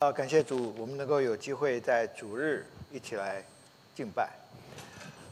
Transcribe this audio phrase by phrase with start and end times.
[0.00, 3.42] 啊，感谢主，我们能够有机会在主日一起来
[3.96, 4.30] 敬拜。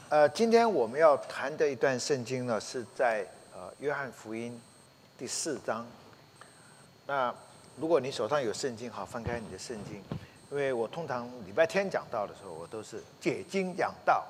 [0.09, 3.25] 呃，今天我们要谈的一段圣经呢，是在
[3.55, 4.61] 呃约翰福音
[5.17, 5.87] 第四章。
[7.05, 7.33] 那
[7.77, 10.03] 如果你手上有圣经，好，翻开你的圣经，
[10.51, 14.21] 因为我通常礼拜天讲到的时候，我都是解经讲道，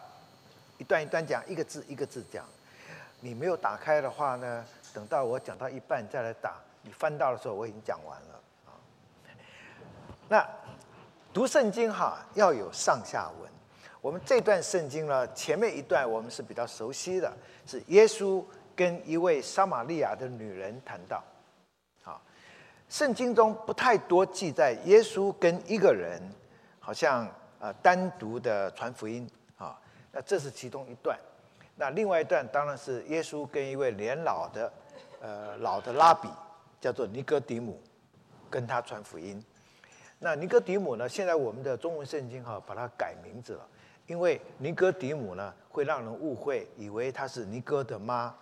[0.78, 2.46] 一段一段讲，一个字一个字讲。
[3.22, 4.64] 你没有打开的话呢，
[4.94, 8.40] 等到我讲到一半再来打，你翻到的时候我已经讲完了。
[10.30, 10.48] 那
[11.34, 13.50] 读圣经哈要有上下文。
[14.02, 17.32] 我们这段圣经呢，前面一段我们是比较熟悉的，
[17.66, 18.44] 是耶稣
[18.76, 21.24] 跟一位撒玛利亚的女人谈到。
[22.04, 22.22] 啊，
[22.90, 26.22] 圣经中不太多记载耶稣跟一个人
[26.80, 27.28] 好像
[27.60, 29.80] 呃单独的传福音啊。
[30.12, 31.18] 那这是其中一段。
[31.76, 34.72] 那另外一段当然是耶稣跟一位年老的
[35.22, 36.30] 呃老的拉比
[36.80, 37.82] 叫做尼哥底母
[38.50, 39.44] 跟他传福音。
[40.20, 41.08] 那尼哥底母呢？
[41.08, 43.68] 现在我们的中文圣经哈把它改名字了，
[44.08, 48.36] 因为尼哥底母呢会让人误会，以为她是尼哥的妈。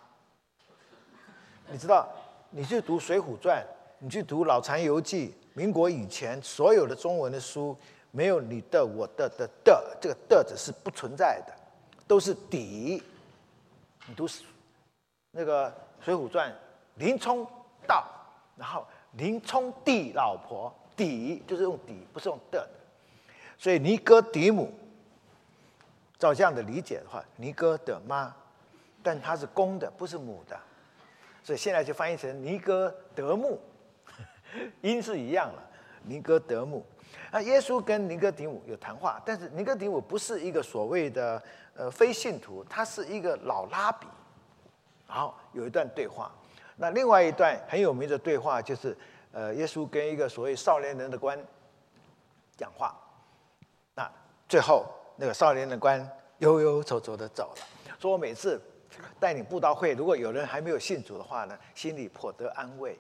[1.67, 2.07] 你知道，
[2.49, 3.61] 你去读《水浒传》，
[3.99, 7.75] 你去读《老残游记》，民国以前所有的中文的书，
[8.11, 11.53] 没有你的、我的的的这个的字是不存在的，
[12.07, 13.03] 都是底。
[14.07, 14.25] 你读
[15.31, 16.49] 那个《水浒传》，
[16.95, 17.45] 林冲
[17.85, 18.07] 到，
[18.55, 20.73] 然后林冲弟老婆。
[20.95, 22.67] 底就是用底，不是用的，
[23.57, 24.73] 所以尼哥底母，
[26.17, 28.33] 照这样的理解的话，尼哥的妈，
[29.03, 30.57] 但它是公的，不是母的，
[31.43, 33.59] 所以现在就翻译成尼哥德牧，
[34.81, 35.61] 音是一样了，
[36.03, 36.85] 尼哥德牧。
[37.31, 41.41] 那耶稣跟尼哥底母有谈话，但是尼哥底母不是一个所谓的
[41.75, 44.07] 呃非信徒，他是一个老拉比。
[45.05, 46.31] 好，有一段对话，
[46.77, 48.95] 那另外一段很有名的对话就是。
[49.35, 51.37] 呃，耶稣跟一个所谓少年人的官
[52.55, 52.95] 讲话，
[53.93, 54.09] 那
[54.47, 54.85] 最后
[55.17, 58.61] 那个少年的官忧忧愁愁的走了，说我每次
[59.19, 62.97] 带领布道会，如果有人还没有信主的话呢，心里颇得安慰，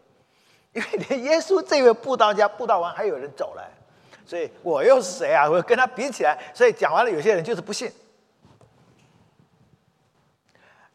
[0.73, 3.71] 因为连耶稣这位布道家布道完还有人走了，
[4.25, 5.49] 所以我又是谁啊？
[5.49, 7.89] 我跟他比起来，所以讲完了，有些人就是不信。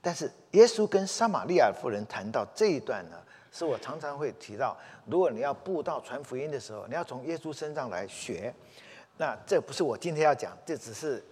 [0.02, 3.16] 但是耶稣跟撒玛利亚妇人谈到这一段呢？
[3.52, 8.54] 是我常常会提到，如果你要布道传福音的时候，你要从耶稣身上来学。
[9.16, 11.22] 那这不是我今天要讲，这只是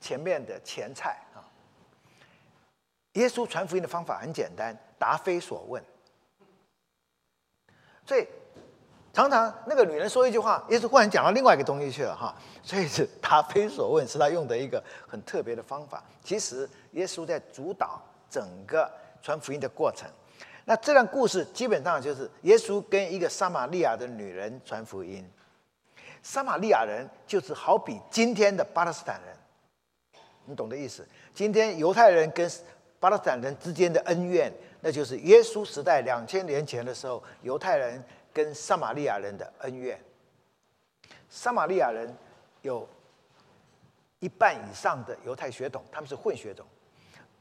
[0.00, 1.44] 前面的前菜啊。
[3.12, 5.82] 耶稣传福音的方法很简单，答非所问。
[8.04, 8.26] 所以
[9.12, 12.34] 常常那个女人说一句话，耶稣忽然讲到另外一个东西去了哈。
[12.62, 16.02] 所以是答非所问，是他用的一个很特别的方法。
[16.24, 18.90] 其实耶稣在主导整个
[19.22, 20.10] 传福音的过程。
[20.68, 25.24] 那这段故事基本上就是耶稣跟一个撒玛利亚的女人传福音。
[26.24, 29.36] 撒玛利亚人就是好比今天的巴勒斯坦人，
[30.44, 31.06] 你懂的意思。
[31.32, 32.50] 今天犹太人跟
[32.98, 38.02] 巴勒斯坦人之间的恩怨，那就是耶稣时代两千年前的时候，犹太人
[38.32, 39.96] 跟撒玛利亚人的恩怨。
[41.28, 42.12] 撒玛利亚人
[42.62, 42.88] 有
[44.18, 46.66] 一半以上的犹太血统，他们是混血种。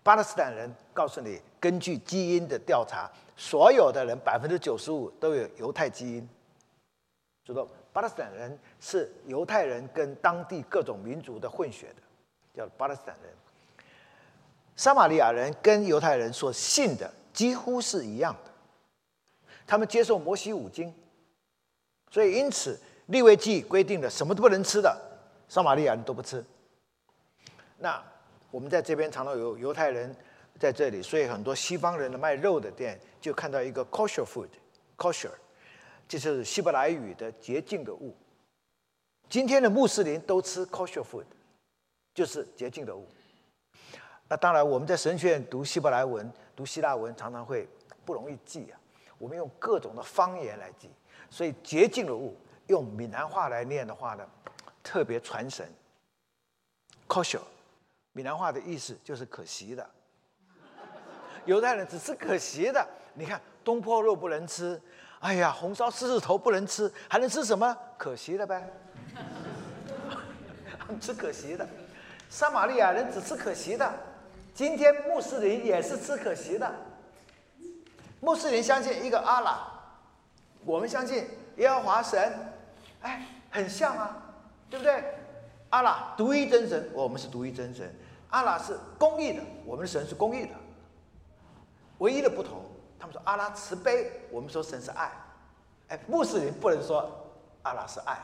[0.06, 6.30] 巴勒斯坦人告诉你，根据基因的调查，所有的人百分之九十五都有犹太基因。
[7.44, 12.04] 知道巴勒斯坦人是犹太人跟当地各种民族的混血的，
[12.54, 13.34] 叫巴勒斯坦人。
[14.76, 18.52] 撒玛利亚人跟犹太人所信的几乎是一样的，
[19.66, 20.94] 他们接受摩西五经，
[22.12, 24.96] 所以因此利未记规定的什么都不能吃的，
[25.50, 26.46] 撒玛利亚人都不吃。
[27.80, 28.00] 那。
[28.56, 30.16] 我们在这边常常有犹太人
[30.58, 35.32] 在这里，所以很多西方人的卖肉的店就看到一个 kosher food，kosher，
[36.08, 38.16] 这是希伯来语的洁净的物。
[39.28, 41.26] 今天的穆斯林都吃 kosher food，
[42.14, 43.06] 就是洁净的物。
[44.30, 47.68] 那当然，我们在神学院读希伯来文、读希腊文，常常会
[48.06, 48.80] 不容易记啊。
[49.18, 50.90] 我们用各种的方言来记，
[51.30, 52.34] 所以洁净的物
[52.68, 54.26] 用闽南话来念的话呢，
[54.82, 55.70] 特别传神。
[57.06, 57.42] kosher。
[58.16, 59.86] 闽南话的意思就是可惜的，
[61.44, 62.88] 犹太人只吃可惜的。
[63.14, 64.82] 你看东坡肉不能吃，
[65.20, 67.78] 哎呀，红烧狮子头不能吃，还能吃什么？
[67.98, 68.72] 可惜的呗，
[71.02, 71.68] 吃可惜的。
[72.30, 73.94] 撒玛利亚人只吃可惜的，
[74.54, 76.74] 今天穆斯林也是吃可惜的。
[78.22, 79.68] 穆斯林相信一个阿拉，
[80.64, 81.28] 我们相信
[81.58, 82.34] 耶和华神，
[83.02, 84.24] 哎，很像啊，
[84.70, 85.04] 对不对？
[85.72, 87.94] 阿拉独一真神，我们是独一真神。
[88.36, 90.52] 阿拉是公义的，我们的神是公义的。
[92.00, 92.66] 唯一的不同，
[93.00, 95.10] 他们说阿拉慈悲，我们说神是爱。
[95.88, 97.10] 哎，穆斯林不能说
[97.64, 98.18] 阿拉是爱，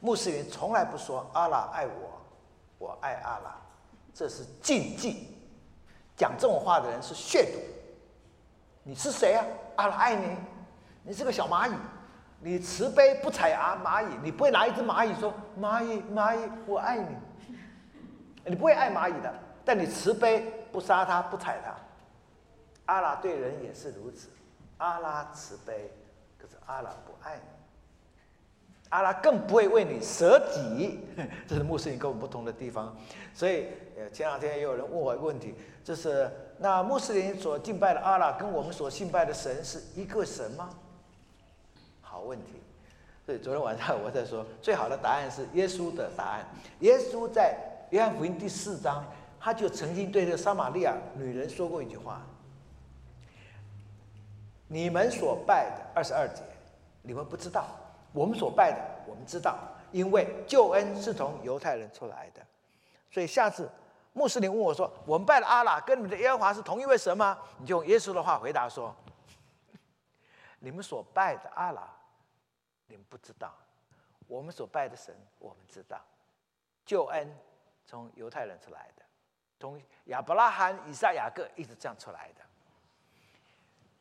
[0.00, 2.20] 穆斯林从来不说阿拉爱我，
[2.76, 3.56] 我爱阿拉，
[4.12, 5.34] 这是禁忌。
[6.14, 7.58] 讲这种话的人是亵渎。
[8.82, 9.42] 你是谁啊？
[9.76, 10.36] 阿拉爱你，
[11.04, 11.74] 你是个小蚂蚁，
[12.38, 17.16] 你慈悲不踩啊蚂蚁，你不会拿一只蚂蚁说蚂蚁蚂蚁我爱你，
[18.44, 19.32] 你不会爱蚂蚁的，
[19.64, 21.74] 但你慈悲不杀它不踩它。
[22.86, 24.28] 阿拉对人也是如此，
[24.78, 25.92] 阿拉慈悲，
[26.38, 27.42] 可是阿拉不爱你。
[28.88, 30.98] 阿拉更不会为你舍己，
[31.46, 32.96] 这是穆斯林跟我们不同的地方。
[33.32, 35.54] 所以，呃，前两天也有人问我一个问题，
[35.84, 36.28] 就是
[36.58, 40.70] 那穆斯林所敬拜的阿拉跟我们所敬拜的神是一个神吗？
[42.00, 42.60] 好问题。
[43.24, 46.44] 所以昨天晚上我在说，最好的答案是耶稣的答案。
[46.80, 47.56] 耶稣在
[47.90, 49.04] 约翰福音第四章，
[49.38, 52.22] 他就曾经对这个撒玛利亚女人说过一句话
[54.68, 56.42] ：“你们所拜的二十二节，
[57.02, 57.66] 你们不知道。”
[58.12, 59.56] 我们所拜的，我们知道，
[59.92, 62.44] 因为救恩是从犹太人出来的，
[63.08, 63.70] 所以下次
[64.12, 68.92] 穆斯林问我说：“我们拜的阿拉跟你们的耶和华是同一位神吗？”你就用耶稣的话回答说
[70.58, 71.88] ：“你们所拜的阿拉，
[72.88, 73.48] 你们不知道；
[74.26, 76.00] 我们所拜的神，我们知道。
[76.84, 77.32] 救恩
[77.90, 79.02] 从犹太人出来的，
[79.58, 82.42] 从亚伯拉罕、以撒、雅各一直这样出来的。”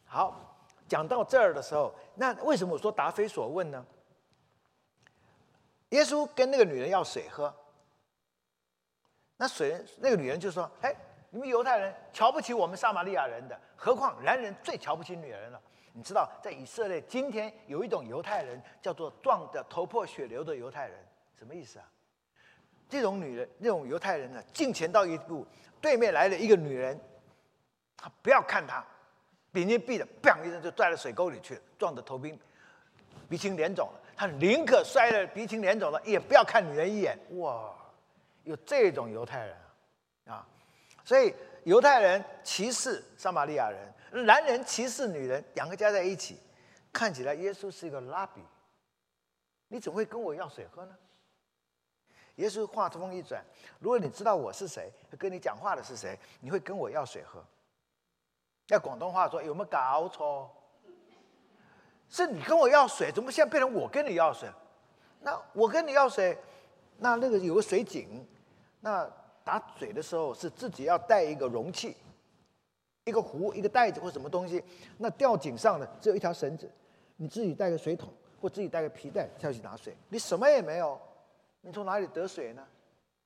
[0.06, 0.40] 好，
[0.88, 3.84] 讲到这儿的时候，那为什么我说答非所问呢？
[5.90, 7.52] 耶稣跟那个女人要水喝，
[9.38, 10.96] 那水那个女人就说：“哎，
[11.32, 15.60] 你们犹太人瞧不起我们撒玛利亚人的，何况男人最瞧不起女人了。
[15.94, 21.04] 你知道，在以色列今天有一种犹太人叫做撞的头破血流的犹太人，
[21.40, 21.90] 什么意思啊？
[22.90, 25.46] 这种女人，那种犹太人呢，近前到一步，
[25.80, 27.00] 对面来了一个女人，
[27.96, 28.84] 他不要看他，
[29.54, 32.38] 眼睛闭着，砰一声就拽到水沟里去了，撞得头冰
[33.30, 37.18] 鼻青脸肿了。”他宁可摔得鼻青脸肿了，也不要看女人一眼。
[37.38, 37.74] 哇，
[38.44, 39.56] 有这种犹太人
[40.26, 40.46] 啊！
[41.06, 41.34] 所以
[41.64, 46.38] 犹太人歧视撒玛利亚人，男人歧视女人，两个加在一起，
[46.92, 48.42] 看起来耶稣是一个拉比。
[49.70, 50.94] 你怎么会跟我要水喝呢？
[52.40, 53.44] 耶稣话锋一转，
[53.80, 57.44] 如果你知道我是谁，跟你讲话的是谁，你会跟我要水喝。
[58.70, 60.50] 要广东话说，有没有搞错？
[62.08, 64.50] 是你跟我要水，怎么现在变成我跟你要水？
[65.22, 66.38] 那我跟你要水，
[66.98, 68.26] 那那个有个水井，
[68.80, 69.06] 那
[69.44, 71.98] 打水的时候是自己要带一个容器，
[73.04, 74.64] 一个壶、一个袋子或什么东西。
[74.98, 76.72] 那吊井上的只有一条绳子，
[77.18, 80.98] 你自己带个水桶或自己带个皮带下去拿水，你什么也没有，
[81.62, 82.66] 你从哪里得水呢？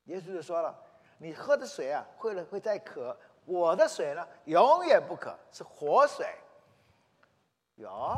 [0.05, 0.75] 耶稣就说了，
[1.17, 3.15] 你喝的水啊，会了会再渴；
[3.45, 6.27] 我的水呢，永远不渴，是活水。
[7.75, 8.17] 有。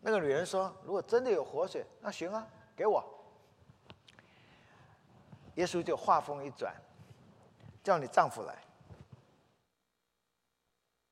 [0.00, 2.46] 那个女人说：“如果真的有活水，那行啊，
[2.76, 3.02] 给我。”
[5.56, 6.74] 耶稣就话锋一转，
[7.82, 8.58] 叫你丈夫来，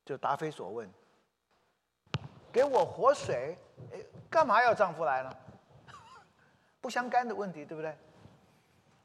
[0.04, 0.92] 就答非所问，
[2.52, 3.56] 给我活水，
[4.28, 5.36] 干嘛要丈夫来呢？
[6.82, 7.96] 不相干的问题，对不对？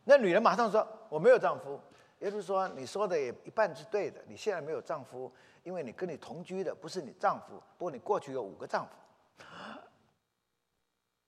[0.04, 1.80] 那女人马上说：“我没有丈夫。”
[2.20, 5.32] 耶稣说：“你说的也一半是对的，你现在没有丈夫，
[5.64, 8.92] 因为你跟你同居的不是你丈夫，不过你过去有五个丈夫。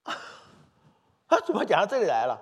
[1.29, 2.35] ”他怎么讲到这里来了？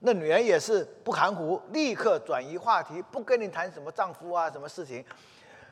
[0.00, 5.04] 那女人也是不含糊，立刻转移话题，不跟你谈什么丈夫啊，什么事情。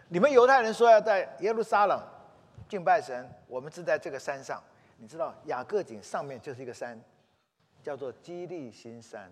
[0.08, 2.00] 你们犹太人说要在耶路撒冷
[2.68, 4.62] 敬拜神，我们是在这个山上。
[4.96, 6.98] 你知道雅各井上面就是一个山，
[7.82, 9.30] 叫做基利新山。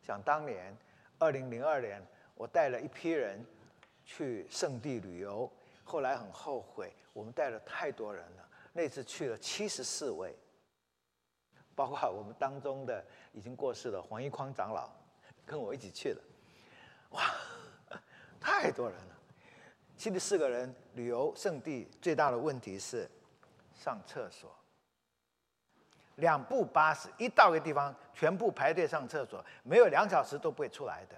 [0.00, 0.76] 想当年，
[1.18, 2.02] 二零零二年，
[2.34, 3.44] 我带了一批人
[4.04, 5.50] 去圣地旅游，
[5.84, 8.48] 后来很后悔，我们带了太多人了。
[8.72, 10.34] 那次去了七十四位。
[11.74, 13.02] 包括我们当中的
[13.32, 14.90] 已经过世的黄一匡长老，
[15.46, 16.22] 跟我一起去了，
[17.12, 17.34] 哇，
[18.38, 19.16] 太多人了，
[19.96, 23.10] 七十四个人旅游圣地，最大的问题是
[23.74, 24.54] 上厕所，
[26.16, 31.16] 两部巴士一到个地方，全部排队上厕所，没有两小时都不会出来的，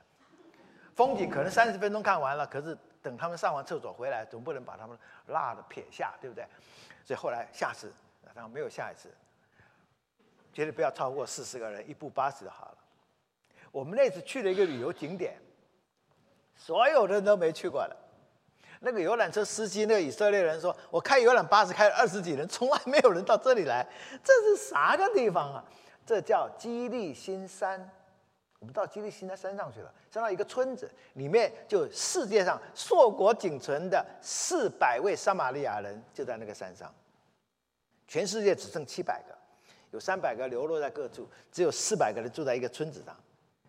[0.94, 6.46] 风景可能三十分钟看完了，可是等他们上完厕所回来，总不能把他们落的撇下，对不对？
[7.04, 7.92] 所以后来下次，
[8.34, 9.12] 然后没有下一次。
[10.52, 12.78] 绝对不要超过四十个人，一部巴士就好了。
[13.72, 15.36] 我们那次去了一个旅游景点，
[16.54, 17.96] 所有人都没去过的。
[18.84, 23.86] 那个游览车司机，那个以色列人说：“我开游览巴士开了二十几人，从来没有人到这里来，
[24.22, 25.64] 这是啥个地方啊？
[26.06, 27.90] 这叫基利新山。
[28.60, 36.94] 我们到基利新山山上去了，山上一个村子，里面就世界上硕果仅存的四百位撒玛利亚人就在那个山上，
[38.06, 39.34] 全世界只剩七百个。”
[39.90, 43.16] 有三百个流落在各处，只有四百个人住在一个村子上，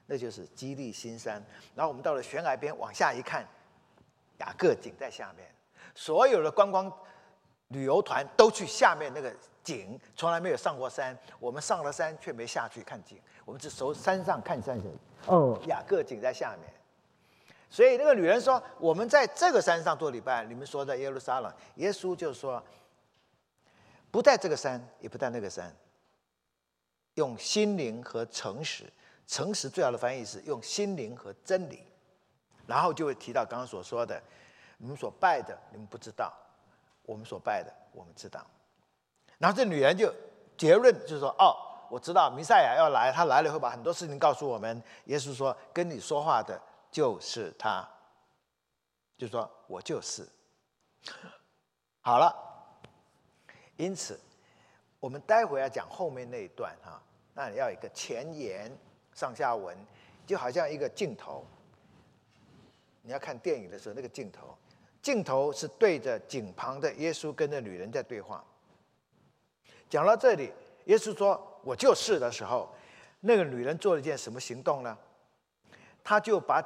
[0.07, 1.33] 那就是基利新山。
[1.75, 3.47] 然后我们到了悬崖边，往下一看，
[4.39, 5.47] 雅各井在下面，
[5.93, 6.91] 所有的观光
[7.69, 11.17] 旅游团都去下面那个井，从来没有上过山。
[11.39, 14.89] 我们上了山却没下去看井，我们只从山上看山的。
[15.27, 16.71] 哦，雅各井在下面。
[17.69, 22.63] 所以那个女人说：“我们在这个山上做礼拜，你们说在耶路撒冷。”耶稣就说
[24.11, 25.75] ：“不在这个山，也不在那个山。
[27.15, 28.85] 用心灵和诚实，
[29.25, 31.83] 诚实最好的翻译是用心灵和真理。
[32.67, 34.21] 然后就会提到刚刚所说的，
[34.77, 36.31] 你们所拜的，你们不知道；
[37.03, 38.45] 我们所拜的，我们知道。
[39.37, 40.13] 然后这女人就
[40.57, 41.55] 结论就是说：哦，
[41.89, 44.81] 我知道弥赛亚要来，他来了会把很多事情告诉我们。
[45.05, 46.61] 耶稣说：跟你说话的。”
[46.95, 47.85] 就是他，
[49.17, 50.25] 就说我就是
[51.99, 52.33] 好了。
[53.75, 54.17] 因此，
[55.01, 57.01] 我们待会要讲后面那一段哈，
[57.33, 58.71] 那你要一个前言、
[59.13, 59.77] 上下文，
[60.25, 61.45] 就好像一个镜头。
[63.05, 64.57] 你要看电影的时候，那个镜头，
[65.01, 68.43] 镜头是对着井旁的耶稣跟那女人在对话。
[69.89, 70.51] 讲到这里，
[70.85, 72.73] 耶稣说我就是的时候，
[73.21, 74.97] 那个女人做了一件什么行动呢？
[76.03, 76.61] 他就把。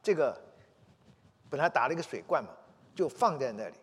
[0.00, 0.40] 这个
[1.50, 2.50] 本来打了一个水罐嘛，
[2.94, 3.74] 就放在那里，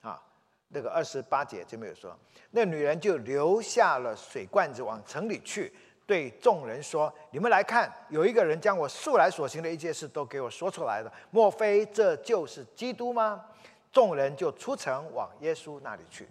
[0.00, 0.20] 啊，
[0.68, 2.18] 那个二十八节就没有说。
[2.50, 5.72] 那女人就留下了水罐子，往城里去，
[6.10, 11.12] 对众人说：“你们来看，有一个人将我素来所行的一切事都给我说出来了。
[11.30, 13.44] 莫非这就是基督吗？”
[13.92, 16.28] 众人就出城往耶稣那里去。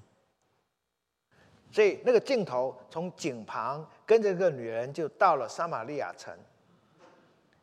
[1.71, 6.37] 所以那个镜头从井旁跟着这个女人就到了撒玛利亚城。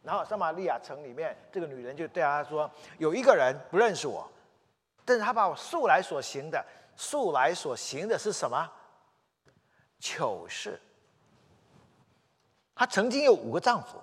[0.03, 4.27] 然后撒玛利亚城里面，这个女人就对他说：“有一个人不认识我，
[5.05, 6.65] 但是他把我素来所行的，
[6.97, 8.73] 素来所行的是什么？
[10.01, 10.81] 糗事。
[12.77, 13.99] 她曾经有五个丈夫，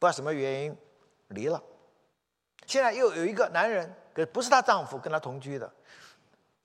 [0.00, 0.76] 不知道什么原因
[1.28, 1.62] 离了，
[2.66, 3.94] 现在又有一个男人，
[4.32, 5.72] 不是她丈夫，跟她同居的，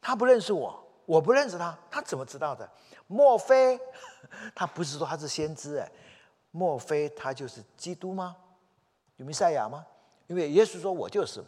[0.01, 2.67] 她不认识我，我不认识他，他怎么知道的？
[3.07, 3.79] 莫非
[4.55, 5.77] 他不是说他是先知？
[5.77, 5.91] 哎。”
[6.55, 8.36] 莫非他就是基督吗？
[9.15, 9.83] 有弥赛亚吗？
[10.27, 11.48] 因为耶稣说我就是嘛。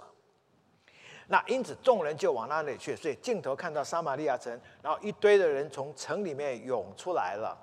[1.28, 7.56] 那因此众人就往那里去，所以镜头看到撒玛利亚城，然后一堆的人从城里面涌出来了。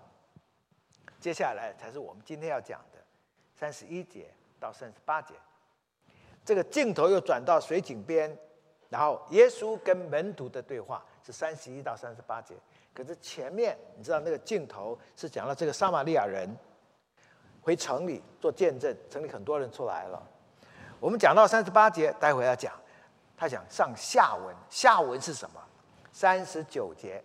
[1.23, 2.99] 接下来才是我们今天要讲的
[3.55, 5.35] 三十一节到三十八节。
[6.45, 8.37] 这个镜头又转到水井边，
[8.88, 12.57] 然后耶稣跟门徒的对话是三十一到三十八节。
[12.93, 16.52] 可是前面你知道那个镜头是讲了这个撒玛利亚人。
[17.61, 20.21] 回城里做见证，城里很多人出来了。
[20.99, 22.75] 我们讲到三十八节，待会要讲。
[23.37, 25.62] 他讲上下文，下文是什么？
[26.11, 27.23] 三十九节。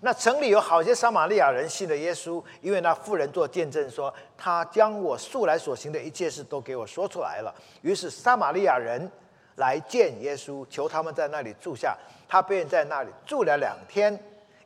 [0.00, 7.54] 那城里有好些撒玛利亚人信了耶稣，因为那妇人做见证说，他将我素来所行的一切事都给我说出来了。
[7.82, 9.10] 于是撒玛利亚人
[9.56, 11.96] 来见耶稣，求他们在那里住下。
[12.28, 14.18] 他便在那里住了两天。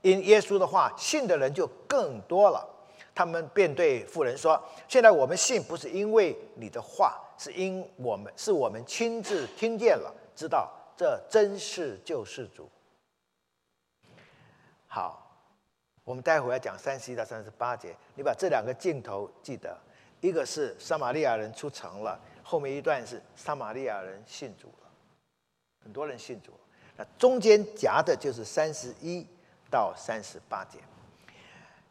[0.02, 2.66] 因耶稣的话，信的人就更多了。
[3.14, 12.66] 他们便对妇人说：“现在我们信不是因为你的话，是因我们是我们亲自听见了，知道这真是救世主。”
[14.88, 15.19] 好，
[16.10, 19.78] 我们待会要讲三十一到三十八节，你把这两个镜头记得，
[20.20, 24.90] 一个是撒玛利亚人出城了，后面一段是撒玛利亚人信主了，
[25.84, 26.50] 很多人信主，
[26.96, 29.24] 那中间夹的就是三十一
[29.70, 30.80] 到三十八节。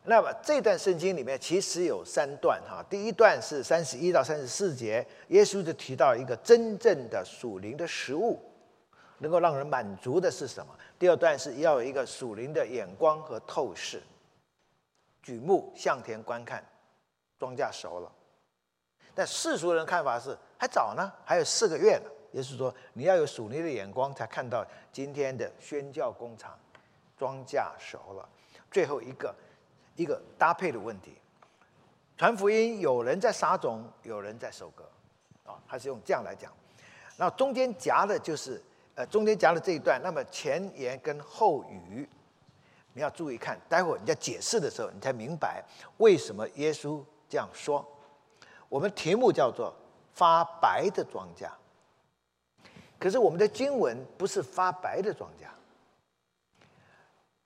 [0.03, 8.37] 那么这段圣经里面其实有三段哈，第一段是三十一到三十四节，耶稣就提到一个真正的属灵的食物，
[9.19, 10.73] 能够让人满足的是什么？
[10.97, 14.01] 第二段是要有一个属灵的眼光和透视，
[15.21, 16.65] 举目向田观看，
[17.37, 18.11] 庄稼熟了。
[19.13, 22.09] 但世俗人的看法是还早呢，还有四个月呢。
[22.31, 26.57] 耶稣说你要有属灵的眼光，才看到今天的宣教工厂，
[27.17, 28.27] 庄稼熟了。
[28.71, 29.33] 最后一个。
[29.95, 31.13] 一个搭配的问题，
[32.15, 34.85] 传福音有人在撒种，有人在收割，
[35.43, 36.49] 啊，他是用这样来讲。
[37.17, 38.63] 那中间夹的就是，
[38.99, 42.05] 呃，中间夹的这一段，那么前言跟后语，
[42.91, 45.63] 你要注意看，待会儿你在解释的时候，你才明白
[45.99, 47.85] 为什么耶稣这样说。
[48.67, 49.73] 我们题目叫做
[50.13, 51.49] 发白的庄稼，
[52.99, 55.47] 可是我们的经文不是发白的庄稼。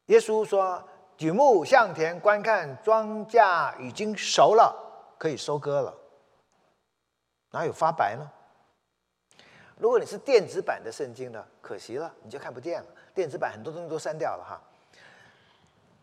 [0.07, 0.83] 耶稣说。
[1.15, 4.75] 举目向田观看，庄稼已经熟了，
[5.19, 5.95] 可以收割了。
[7.51, 8.27] 哪有发白呢？
[9.77, 11.43] 如果你是电子版的圣经呢？
[11.61, 12.87] 可惜了，你就看不见了。
[13.13, 14.61] 电子版很多东西都删掉了哈。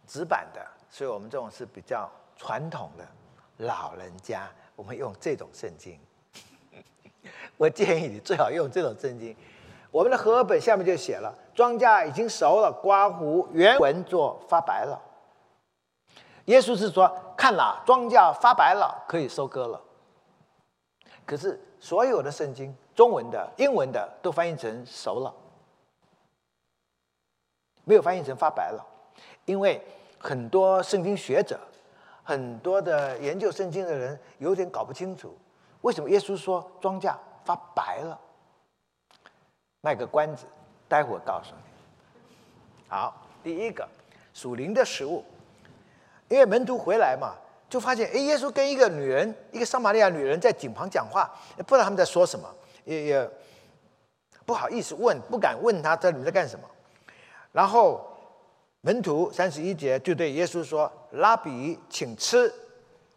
[0.07, 0.61] 纸版的
[0.91, 3.07] 所以我们这种是比较传统的
[3.59, 5.99] 老人家，我们用这种圣经。
[7.57, 9.37] 我建议你最好用这种圣经。
[9.91, 15.01] 我们的和合本下面就写了：庄稼已经熟了，刮胡原文做发白了。
[16.47, 19.81] 耶稣是说：看了，庄稼发白了，可以收割了。
[21.25, 25.35] 可是所有的圣经，中文的、英文的，都翻译成熟了，
[27.85, 28.87] 没有翻译成发白了，
[29.47, 29.81] 因为
[30.19, 31.59] 很多圣经学者、
[32.23, 35.35] 很多的研究圣经的人有点搞不清楚，
[35.81, 38.21] 为什么耶稣说庄稼发白了。
[39.81, 40.45] 卖个关子，
[40.87, 41.63] 待会儿告诉你。
[42.87, 43.89] 好，第一个
[44.35, 45.25] 属灵的食物，
[46.29, 47.33] 因为门徒回来嘛，
[47.67, 51.35] 就发现哎，耶稣跟一个女人，一个撒玛利亚女人在井旁讲话，
[51.67, 52.47] 不知道他们在说什么，
[52.85, 53.31] 也也
[54.45, 56.65] 不好意思问，不敢问他这里面在干什么。
[57.53, 58.07] 然后
[58.81, 62.53] 门徒三十一节就对耶稣说：“拉比，请吃。”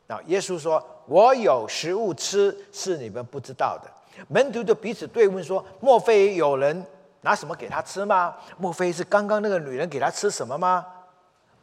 [0.06, 3.90] 然后耶稣说：“我有食物吃，是你们不知道的。”
[4.28, 6.86] 门徒就彼此对问说：“莫非有人
[7.22, 8.36] 拿什么给他吃吗？
[8.58, 10.86] 莫非是刚刚那个女人给他吃什么吗？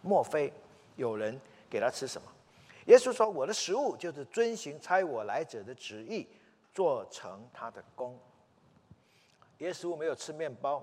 [0.02, 0.52] 莫非
[0.97, 1.38] 有人
[1.69, 2.26] 给他吃什么？”
[2.87, 6.26] 耶稣说：“我的食物就是遵行差我来者的旨意，
[6.73, 8.19] 做成他的功。”
[9.59, 10.83] 耶稣没有吃面包，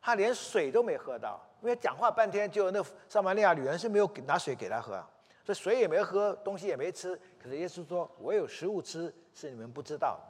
[0.00, 5.02] 他连水都没喝到，因为讲话半天，就那撒玛利亚女人是没有拿水给他喝，
[5.42, 7.18] 这水也没喝，东西也没吃。
[7.42, 10.20] 可是耶稣说：“我有食物吃，是你们不知道。”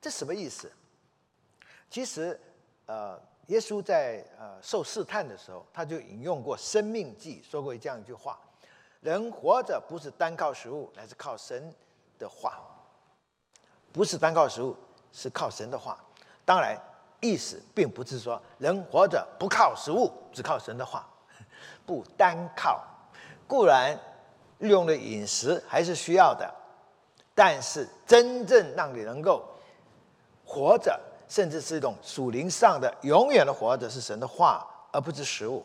[0.00, 0.72] 这什么意思？
[1.90, 2.40] 其实，
[2.86, 8.40] 呃，耶稣在呃受试探的时候，他就引用过《生命记》，说过这样一句话
[9.00, 11.70] ：“人活着不是单靠食物，乃是靠神
[12.18, 12.70] 的话。
[13.94, 14.76] 不是单靠食物，
[15.12, 15.96] 是靠神的话。
[16.44, 16.76] 当然，
[17.20, 21.08] 意思并不是说人活着不靠食物，只靠神的话。
[21.86, 22.82] 不单靠，
[23.46, 23.96] 固然
[24.58, 26.52] 日用的饮食还是需要的，
[27.36, 29.48] 但是真正让你能够。”
[30.46, 35.64] 活着，甚至是一种属灵上的永远的活着，是神的话，而不是食物。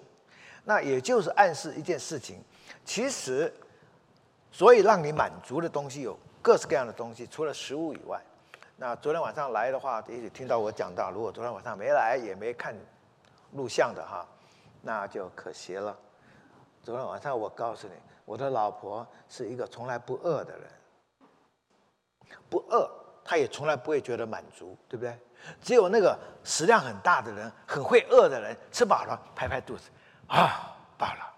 [0.64, 2.42] 那也就是暗示一件事情：
[2.86, 3.54] 其实，
[4.54, 8.20] 所以让你满足的东西有各式各样的东西，除了食物以外。
[8.78, 12.74] 那昨天晚上来的话，也许听到我讲到；如果昨天晚上没来，也没看
[13.52, 14.26] 录像的哈，
[14.82, 15.98] 那就可惜了。
[16.82, 20.70] 昨天晚上我告诉你，我的老婆是一个从来不饿的人，
[22.50, 22.90] 不饿。
[23.24, 25.20] 她也从来不会觉得满足，对不对？
[25.62, 29.90] 只有那个食量很大的人，很会饿的人，吃饱了拍拍肚子，
[30.28, 31.34] 啊，饱了。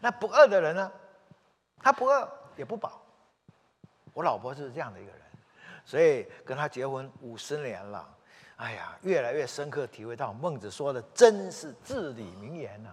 [0.00, 0.90] 那不饿的人呢？
[1.80, 3.00] 他不饿也不饱。
[4.18, 5.20] 我老婆就是这样的一个人，
[5.84, 8.04] 所以跟他结婚五十年了，
[8.56, 12.90] 哎呀，越来越深刻体会到孟子说的真是至理名言呐。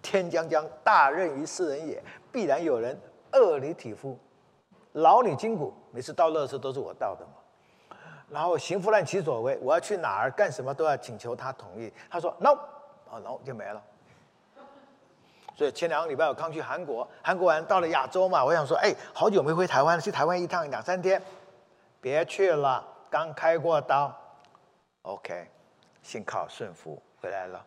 [0.00, 2.98] 天将降大任于斯人也，必然有人
[3.32, 4.18] 饿你体肤。
[4.92, 7.96] 劳你筋骨，每次倒垃圾都是我倒的嘛。
[8.30, 11.92] 然后行拂乱其所为，我要去哪儿干什么都要请求他同意。
[12.08, 12.58] 他说 no，
[13.10, 13.82] 哦 no 就没了。
[15.58, 21.20] 所以前两个礼拜我刚去韩国，韩国完到了亚洲嘛，我想说，哎，好久没回台湾了，去台湾一趟两三天，
[22.00, 24.16] 别去了，刚开过刀。
[25.02, 25.50] OK，
[26.00, 27.66] 幸好顺服回来了。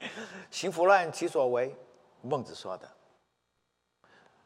[0.50, 1.74] 行拂乱其所为，
[2.20, 2.86] 孟子说的。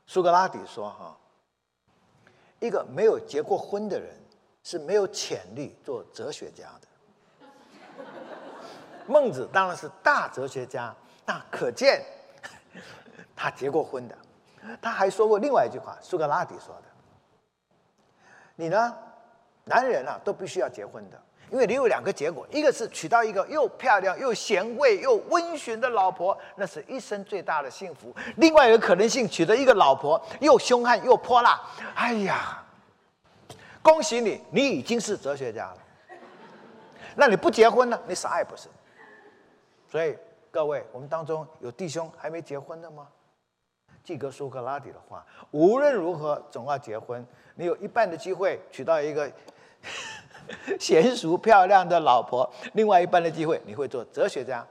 [0.06, 1.18] 苏格拉底说：“哈，
[2.60, 4.14] 一个没有结过婚的人
[4.62, 8.04] 是没有潜力做哲学家的。
[9.08, 12.04] 孟子当然是大哲学家，那可见
[13.36, 14.16] 他结过婚的。
[14.80, 16.82] 他还说过另外一句话，苏格拉底说的
[18.54, 18.96] ：‘你呢，
[19.64, 31.60] 男人啊，都必须要结婚的。’”因为你有两个结果，一个是娶到一个又漂亮又贤惠又温驯的老婆，那是一生最大的幸福；另外一个可能性，娶到一个老婆又凶悍又泼辣，
[31.94, 32.64] 哎呀，
[33.82, 35.76] 恭喜你，你已经是哲学家了。
[37.16, 38.00] 那你不结婚呢？
[38.06, 38.68] 你啥也不是。
[39.90, 40.16] 所以
[40.52, 43.08] 各位，我们当中有弟兄还没结婚的吗？
[44.04, 47.26] 记个苏格拉底的话：无论如何，总要结婚。
[47.56, 49.28] 你有一半的机会娶到一个。
[50.78, 54.66] 娴熟漂亮的老婆，另外一半的机会，你会做哲学家。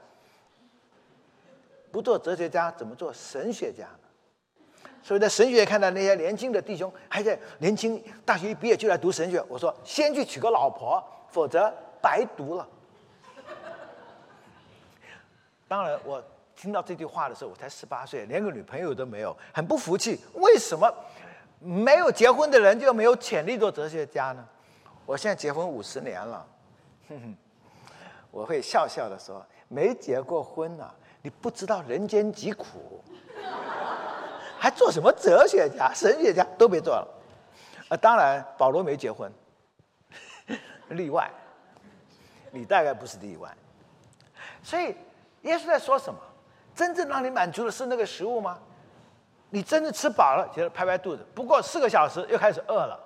[1.90, 4.86] 不做哲学家，怎么做神学家呢？
[5.02, 12.68] 所以在神学看到那些年轻的弟兄，还在年轻大学一毕业就来读神学，我说先去娶个老婆，否则白读了。
[15.72, 16.22] 当然，我
[16.54, 20.20] 听到这句话的时候，我才十八岁，连个女朋友都没有，很不服气。
[20.34, 20.94] 为什么
[21.60, 24.46] 没有结婚的人就没有潜力做哲学家呢？
[25.06, 26.46] 我现在结婚五十年了，
[28.30, 33.02] 我会笑笑的说，没结过婚啊，你不知道人间疾苦，
[34.58, 37.08] 还做什么哲学家、神学家都别做了。
[37.88, 39.32] 啊，当然保罗没结婚，
[40.90, 41.30] 例外。
[42.50, 43.50] 你大概不是例外。
[44.62, 44.94] 所以
[45.42, 46.18] 耶稣在说什么？
[46.74, 48.58] 真正让你满足的是那个食物吗？
[49.50, 52.98] 你真的吃饱了，觉得拍拍肚子，不过四个小时又开始饿了。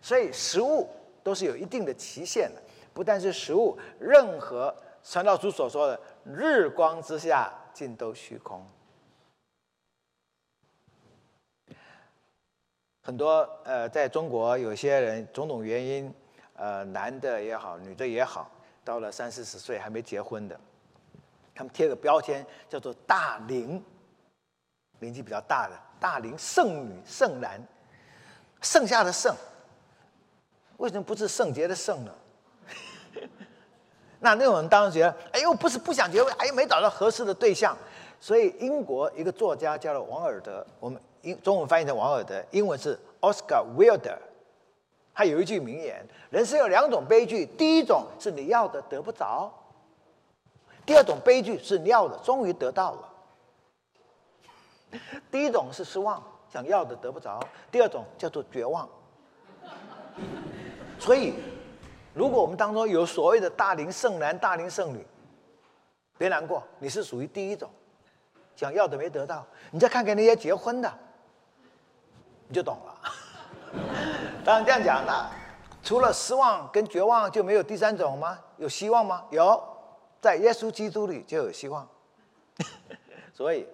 [0.00, 0.88] 所以食物
[1.24, 2.62] 都是有一定的期限的，
[2.94, 8.64] 不但是食物，任何传道书所说的“日光之下尽都虚空”。
[13.02, 16.14] 很多呃，在中国有些人种种原因，
[16.54, 18.48] 呃，男的也好，女的也好，
[18.84, 20.60] 到了三四十岁还没结婚的，
[21.56, 23.82] 他们贴个标签叫做“大龄”。
[25.00, 27.60] 年纪比较大的大龄剩女剩男，
[28.62, 29.34] 剩下的剩，
[30.78, 32.12] 为什么不是圣洁的圣呢？
[34.20, 37.76] 那那种人当然觉得，哎呦，不是不想结婚，哎呦，没找到合适的对象。
[38.18, 44.16] 所以英国一个作家叫做王尔德，我们英中文翻译成王尔德，英文是 Oscar Wilde。
[45.12, 49.52] 他有一句名言：人生有两种悲剧，第一种是你要的得不着，
[50.86, 53.08] 第二种悲剧是尿的终于得到了。
[55.30, 58.88] 第一种是失望，想要的得不着；第二种叫做绝望。
[60.98, 61.34] 所以，
[62.14, 65.06] 如果我们当中有所谓的大龄剩男、大龄剩女，
[66.16, 67.68] 别难过，你是属于第一种，
[68.54, 69.44] 想要的没得到。
[69.72, 70.90] 你再看看那些结婚的，
[72.48, 72.94] 你就懂了。
[74.44, 75.30] 当然这样讲，的
[75.82, 78.38] 除了失望跟绝望，就没有第三种吗？
[78.56, 79.24] 有希望吗？
[79.30, 79.62] 有，
[80.20, 81.88] 在耶稣基督里就有希望。
[83.32, 83.66] 所以。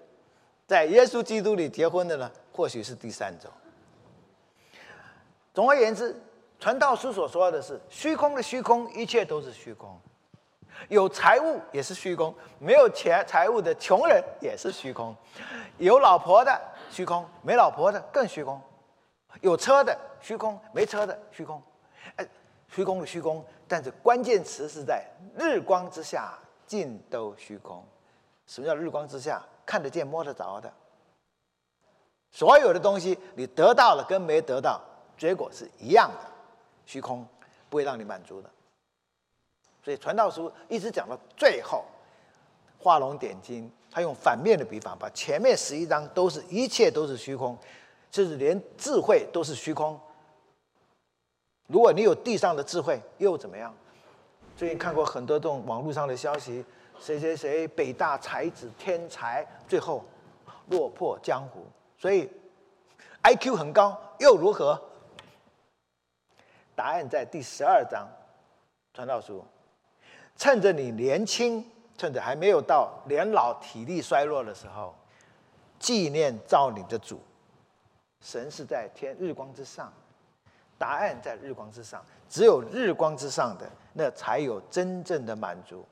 [0.65, 3.51] 在耶稣基督里结婚的呢，或许是第三种。
[5.53, 6.19] 总而言之，
[6.59, 10.01] 传道书所说的是虚空的虚空，一切都是虚空。
[10.89, 15.15] 有财物也是虚空，没有钱财物的穷人也是虚空。
[15.77, 16.59] 有老婆的
[16.91, 18.59] 虚空，没老婆的更虚空。
[19.43, 21.63] 有车的虚空，没车的虚空。
[22.17, 22.27] 哎，
[22.69, 25.03] 虚空的虚空，但是关键词是在
[25.35, 27.83] 日光之下尽都虚空。
[28.47, 29.43] 什么叫日光之下？
[29.65, 30.71] 看得见、摸得着的，
[32.31, 34.79] 所有的东西，你得到了跟没得到，
[35.17, 36.31] 结果是一样的，
[36.85, 37.27] 虚空
[37.71, 38.51] 不会让你满足的。
[39.83, 41.87] 所以传道书一直讲到最后，
[42.79, 47.57] 画龙点睛，他用反面的笔法，把前面十一章都是一切都是虚空，
[48.11, 49.99] 甚至连智慧都是虚空。
[51.67, 53.75] 如果你有地上的智慧，又怎么样？
[54.57, 56.65] 最近看过很多这种网络上的消息。
[57.01, 60.05] 谁谁谁北大才子天才，最后
[60.69, 61.67] 落魄江湖。
[61.99, 62.31] 所以
[63.23, 64.81] I Q 很高又如何？
[66.77, 68.09] 答案在第十二章
[68.95, 69.45] 传道书。
[70.37, 71.65] 趁着你年轻，
[71.97, 74.95] 趁着还没有到年老体力衰弱的时候，
[75.79, 77.21] 纪念造你的主。
[78.21, 79.93] 神是在天日光之上，
[80.83, 82.05] 答案在日光之上。
[82.29, 85.87] 只有日光之上的，那才有真正的满足。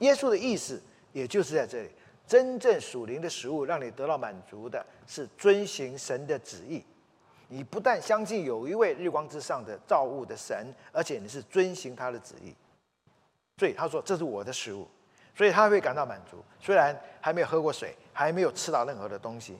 [0.00, 0.78] 耶稣的意思，
[1.12, 1.90] 也就是在这里，
[2.26, 6.84] 真正属灵的食物，让你得到满足的是遵行神的旨意。
[7.48, 12.54] 你不但相信有一位日光之上的造物的神，而且你是遵行他的旨意。
[13.56, 14.86] 所以他说：“这是我的食物。”
[15.34, 19.56] 所以他会感到满足，虽然还没有喝过水，还没有吃到任何的东西。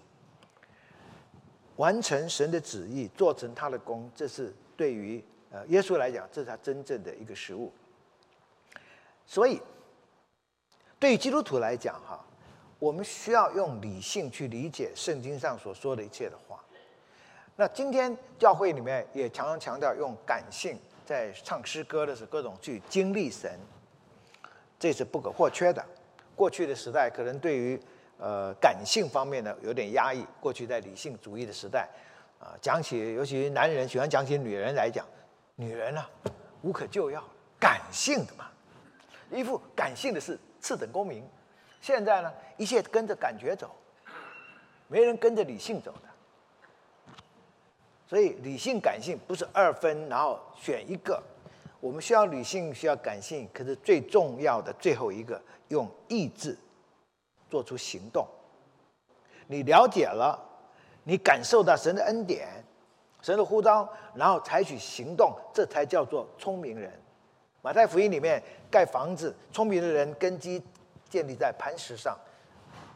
[1.78, 7.72] 完成神的旨意，做成他的功，这是对于呃耶稣来讲，这是他真正的一个食物。
[9.26, 9.60] 所以。
[11.00, 12.18] 对于基督徒来讲，哈，
[12.80, 16.58] 我们需要用理性去理解圣经上所说的一切的话。
[17.54, 23.48] 那今天教会里面也常常强调用感性，在唱诗歌的时候，各种去经历神，
[24.76, 25.86] 这是不可或缺的。
[26.34, 27.80] 过去的时代可能对于
[28.18, 30.24] 呃感性方面呢有点压抑。
[30.40, 31.88] 过去在理性主义的时代，
[32.38, 35.06] 啊，讲起尤其男人喜欢讲起女人来讲，
[35.56, 36.04] 女人呢
[36.62, 37.22] 无可救药，
[37.58, 38.50] 感性的嘛，
[39.30, 40.38] 一副感性的是。
[40.60, 41.22] 次等公民，
[41.80, 43.70] 现在呢，一切跟着感觉走，
[44.88, 47.20] 没人跟着理性走的。
[48.08, 51.22] 所以理性感性不是二分，然后选一个。
[51.78, 56.58] 我们需要理性，需要感性，可是最重要的最后一个，用意志
[57.48, 58.26] 做出行动。
[59.46, 60.38] 你了解了，
[61.04, 62.48] 你感受到神的恩典，
[63.22, 66.92] 神的呼召，然后采取行动，这才叫做聪明人。
[67.62, 70.62] 马太福音里面盖房子，聪明的人根基
[71.08, 72.16] 建立在磐石上，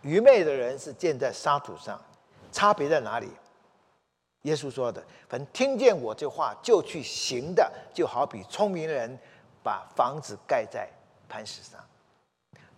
[0.03, 2.01] 愚昧的人是建在沙土上，
[2.53, 3.29] 差别在哪里？
[4.43, 9.17] 耶稣说的：“凡听见我这话就去行的，就好比聪明人
[9.63, 10.89] 把房子盖在
[11.29, 11.81] 磐石上。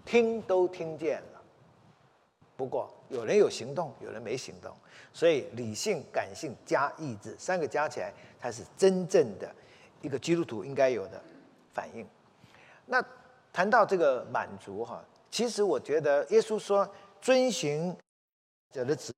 [0.04, 1.33] 听都听见了，
[2.56, 4.72] 不过有人有行动，有人没行动，
[5.12, 9.52] 所以理性、感性加意志三个加起来，才是真正的
[10.00, 11.20] 一个基督徒应该有的
[11.72, 12.06] 反应。
[12.86, 13.04] 那
[13.52, 16.88] 谈到这个满足哈，其实我觉得耶稣说
[17.20, 17.96] 遵循
[18.70, 19.12] 者的旨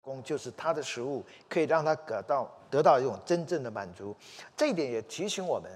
[0.00, 4.16] 功就是他的食物，可以让他得到得到一种真正的满足。
[4.56, 5.70] 这一点也提醒我们，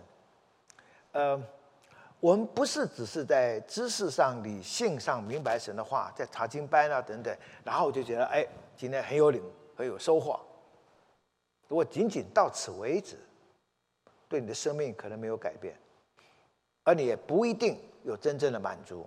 [1.12, 1.42] 呃。
[2.20, 9.42] 我们不是只是在知识上、理性上明白神的话，在查经班啊等等，然后就觉得哎，今天很有领，
[9.74, 10.38] 很有收获。
[11.66, 13.16] 如果仅仅到此为止，
[14.28, 15.74] 对你的生命可能没有改变，
[16.84, 19.06] 而你也不一定有真正的满足。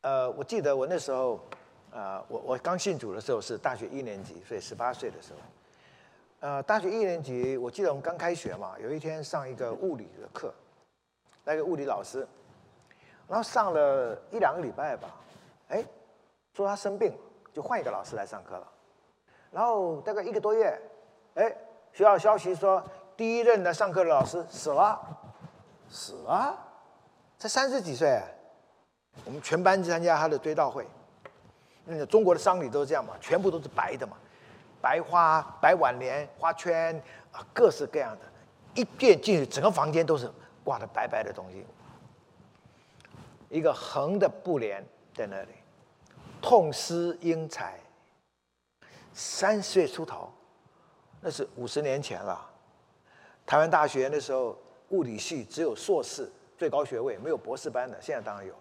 [0.00, 1.40] 呃，我记得我那时候，
[1.92, 5.38] 呃，我我刚信主的时候是大学一年级，所以十八岁的时候。
[6.40, 10.50] 呃，大学一年级，我记得我们刚开学嘛，有一天上一个物理的课，
[11.44, 12.26] 那个物理老师，
[13.28, 15.10] 然后上了一两个礼拜吧，
[15.68, 15.84] 哎，
[16.54, 17.14] 说他生病，
[17.52, 18.66] 就换一个老师来上课了。
[19.50, 20.80] 然后大概一个多月，
[21.34, 21.54] 哎，
[21.92, 22.82] 学校消息说
[23.18, 24.98] 第一任的上课的老师死了，
[25.90, 26.58] 死了，
[27.36, 28.18] 才三十几岁，
[29.26, 30.86] 我们全班参加他的追悼会。
[31.84, 34.16] 那个中国的丧礼都是这样嘛，全部都是白的嘛。
[34.80, 36.94] 白花、白挽莲、花圈
[37.32, 38.20] 啊，各式各样的，
[38.74, 40.30] 一遍进去，整个房间都是
[40.64, 41.64] 挂的白白的东西。
[43.48, 45.48] 一个横的布帘在那里，
[46.40, 47.78] 痛失英才。
[49.12, 50.32] 三十岁出头，
[51.20, 52.48] 那是五十年前了。
[53.44, 54.56] 台湾大学那时候
[54.90, 58.60] 物理系只有硕士最高学位，没有博士班的，现在当然有了。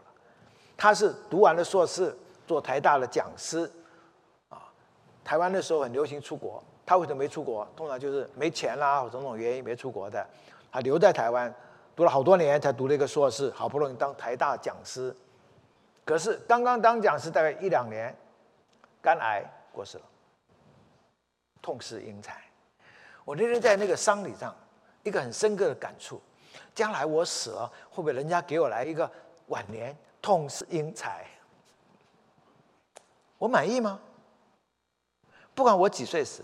[0.76, 3.72] 他是读完了硕士，做台大的讲师。
[5.30, 7.64] 台湾那时候很流行出国，他为什么没出国？
[7.76, 10.28] 通常就是没钱啦，或种种原因没出国的。
[10.72, 11.54] 他留在台湾，
[11.96, 15.16] 读了好多年才读了一个硕士，好不容易当台大讲师。
[16.04, 18.12] 可是刚刚当讲师大概一两年，
[19.04, 20.04] 肝癌过世了，
[21.62, 22.42] 痛失英才。
[23.24, 24.56] 我那天在那个丧礼上，
[25.04, 26.20] 一个很深刻的感触：
[26.74, 29.08] 将来我死了，会不会人家给我来一个
[29.50, 31.24] 晚年痛失英才？
[33.38, 34.00] 我满意吗？
[35.60, 36.42] 不管我几岁死，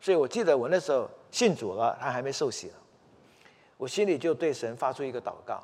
[0.00, 2.74] 所以我记得我那时候信主了，他还没受洗了，
[3.76, 5.62] 我心里就对神发出一个祷告：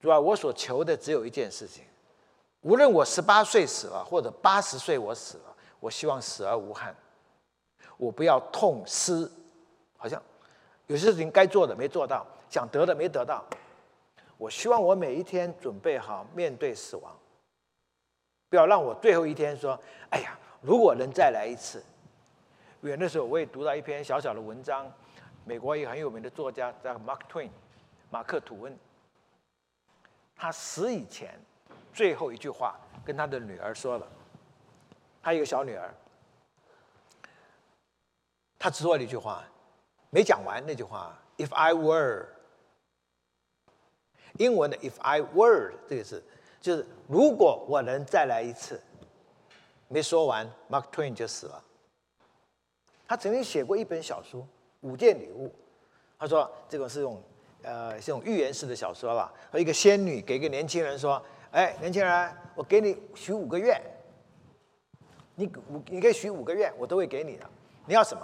[0.00, 1.84] 主啊，我所求的只有一件事情，
[2.62, 6.92] 无论我十八岁死了，或者八十岁我死了，我希望死而无憾，
[7.96, 9.30] 我不要痛失，
[9.96, 10.20] 好像
[10.88, 13.44] 有些事情该做的没做到，想得的没得到，
[14.36, 17.16] 我希望我每一天准备好面对死亡，
[18.48, 21.82] 不要让我最后一天说：“哎呀。”如果能再来一次，
[22.82, 24.86] 远的时候我也读到一篇小小的文章，
[25.44, 27.48] 美国一个很有名的作家叫 Mark Twain，
[28.10, 28.78] 马克吐温。
[30.36, 31.38] 他死以前
[31.94, 34.06] 最后一句话跟他的女儿说了，
[35.22, 35.94] 他一个小女儿，
[38.58, 39.42] 他只说了一句话，
[40.10, 42.26] 没讲完那句话，If I were，
[44.38, 46.22] 英文的 If I were 这个字
[46.60, 48.78] 就是如果我能再来一次。
[49.92, 51.60] 没说完，Mark Twain 就死了。
[53.08, 54.40] 他曾经写过一本小说
[54.82, 55.48] 《五件礼物》，
[56.16, 57.20] 他说这个是种
[57.62, 59.32] 呃这种寓言式的小说吧。
[59.50, 63.82] 和一个仙女给一个年轻人说：“哎，年轻人，我给你许五个愿，
[65.34, 67.44] 你五你可以许五个愿，我都会给你的。
[67.86, 68.22] 你要什么？”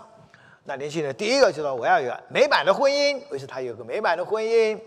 [0.62, 4.80] 那年轻人第一个就说：“我要有美满的婚姻。”于是他有个美满的婚姻。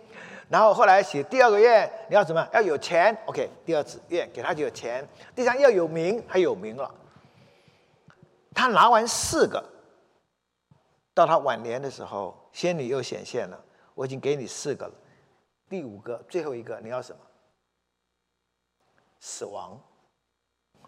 [0.49, 2.45] 然后后来写第二个愿，你要什么？
[2.51, 3.15] 要有钱。
[3.27, 5.07] OK，第二次愿给他就有钱。
[5.35, 6.91] 第三要有名，他有名了。
[8.53, 9.63] 他拿完四个，
[11.13, 13.63] 到他晚年的时候，仙女又显现了。
[13.93, 14.93] 我已经给你四个了，
[15.69, 17.19] 第五个最后一个你要什么？
[19.19, 19.79] 死亡。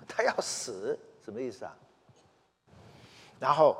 [0.08, 1.78] 他要死，什么意思啊？
[3.39, 3.78] 然后。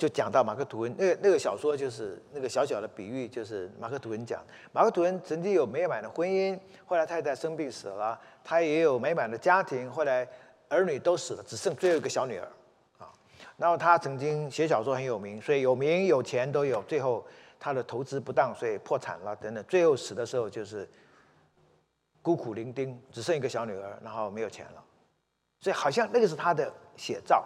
[0.00, 10.26] 就讲到马克吐温，那个那个小说就是那个小小的比喻，就是马克吐温讲，马克吐温曾经有美满的婚姻，后来太太生病死了，他也有美满的家庭，后来
[10.70, 12.48] 儿女都死了，只剩最后一个小女儿，
[12.96, 13.12] 啊，
[13.58, 17.22] 然后他曾经写小说很有名，所以有名有钱都有，最后
[17.58, 20.88] 他的投资不当，所以破产了等等，最后死的时候就是
[22.22, 24.82] 孤苦伶仃，只剩一个小女儿，然后没有钱了，
[25.60, 27.44] 所以好像那个是他的写照，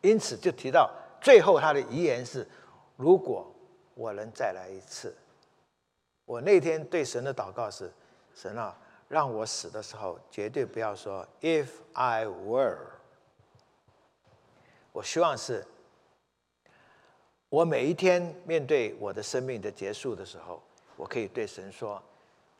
[0.00, 0.90] 因此就提到。
[1.20, 2.46] 最后，他的遗言是：
[2.96, 3.52] 如果
[3.94, 5.14] 我能再来一次，
[6.24, 7.92] 我那天对神的祷告是：
[8.34, 8.76] 神啊，
[9.08, 12.78] 让我死的时候绝对不要说 “if I were”。
[14.92, 15.66] 我希望是，
[17.48, 20.62] 我每一天面对我的生命的结束的时候，
[20.96, 22.02] 我可以对神说：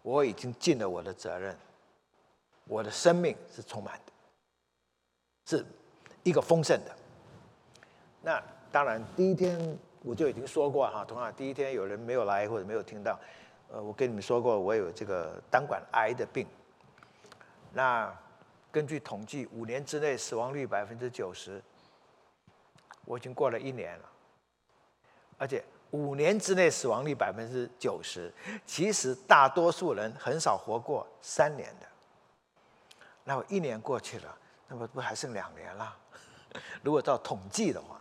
[0.03, 1.57] 我已经尽了我的责任，
[2.66, 4.12] 我的生命是充满的，
[5.46, 5.64] 是
[6.23, 6.96] 一个丰盛的。
[8.23, 13.19] 那当然，第一天我就已经说过哈，同样第一天有人没有来或者没有听到，
[13.71, 16.47] 呃，我跟你们说过，我有这个胆管癌的病。
[17.73, 18.13] 那
[18.71, 21.63] 根据统计，五年之内死亡率百分之九十。
[23.07, 24.05] 我已经过了一年了，
[25.37, 28.33] 而且五年之内死亡率百分之九十，
[28.65, 31.87] 其实大多数人很少活过三年的。
[33.25, 35.97] 那我一年过去了，那么不还剩两年了？
[36.85, 38.00] 如果照统计的话，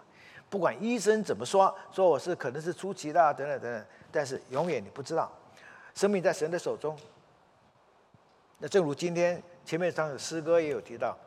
[0.49, 5.31] 不管医生怎么说，说我是可能是初期的等等等等，但是永远你不知道，
[5.93, 6.97] 生命在神的手中。
[8.57, 11.17] 那正如今天前面唱的诗歌也有提到，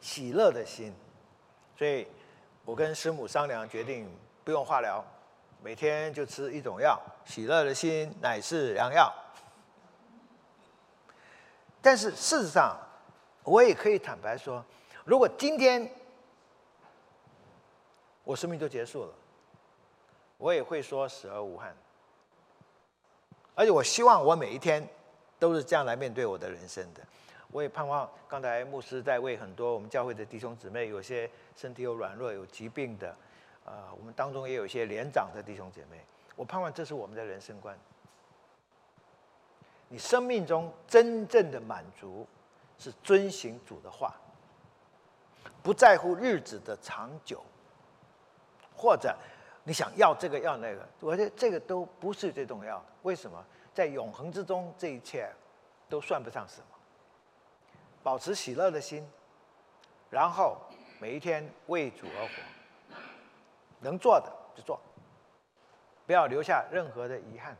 [0.00, 0.94] 喜乐的心，
[1.76, 2.06] 所以。
[2.66, 4.08] 我跟师母商量，决定
[4.42, 5.04] 不用化疗，
[5.62, 9.12] 每天就吃一种药，喜乐的心乃是良药。
[11.82, 12.74] 但是事实上，
[13.42, 14.64] 我也可以坦白说，
[15.04, 15.86] 如果今天
[18.24, 19.12] 我生命就结束了，
[20.38, 21.76] 我也会说死而无憾。
[23.54, 24.84] 而且我希望我每一天
[25.38, 27.00] 都是这样来面对我的人生的。
[27.52, 33.14] 我也盼望刚才牧师在为很多我们教会的弟兄姊妹，有些身体有软弱、有疾病的，
[33.64, 36.04] 呃，我们当中也有一些年长的弟兄姐妹。
[36.34, 37.78] 我盼望这是我们的人生观。
[39.88, 42.26] 你生命中真正的满足，
[42.76, 44.16] 是遵行主的话，
[45.62, 47.40] 不在乎日子的长久，
[48.76, 49.16] 或者
[49.64, 52.84] 你想要这个要那个，我觉得这个都不是最重要的。
[53.02, 53.44] 为什么？
[53.72, 55.28] 在永恒之中，这一切
[55.88, 56.66] 都算不上什么。
[58.02, 59.04] 保持喜乐的心，
[60.10, 60.56] 然后
[61.00, 62.96] 每一天为主而活，
[63.80, 64.78] 能做的就做，
[66.06, 67.56] 不要留下任何的遗憾。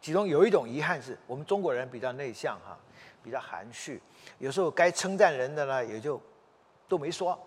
[0.00, 2.78] 其中有一种遗憾是我们中国人比较内向哈，
[3.22, 4.00] 比较含蓄，
[4.38, 6.20] 有时候该称赞人的呢也就
[6.88, 7.38] 都没说，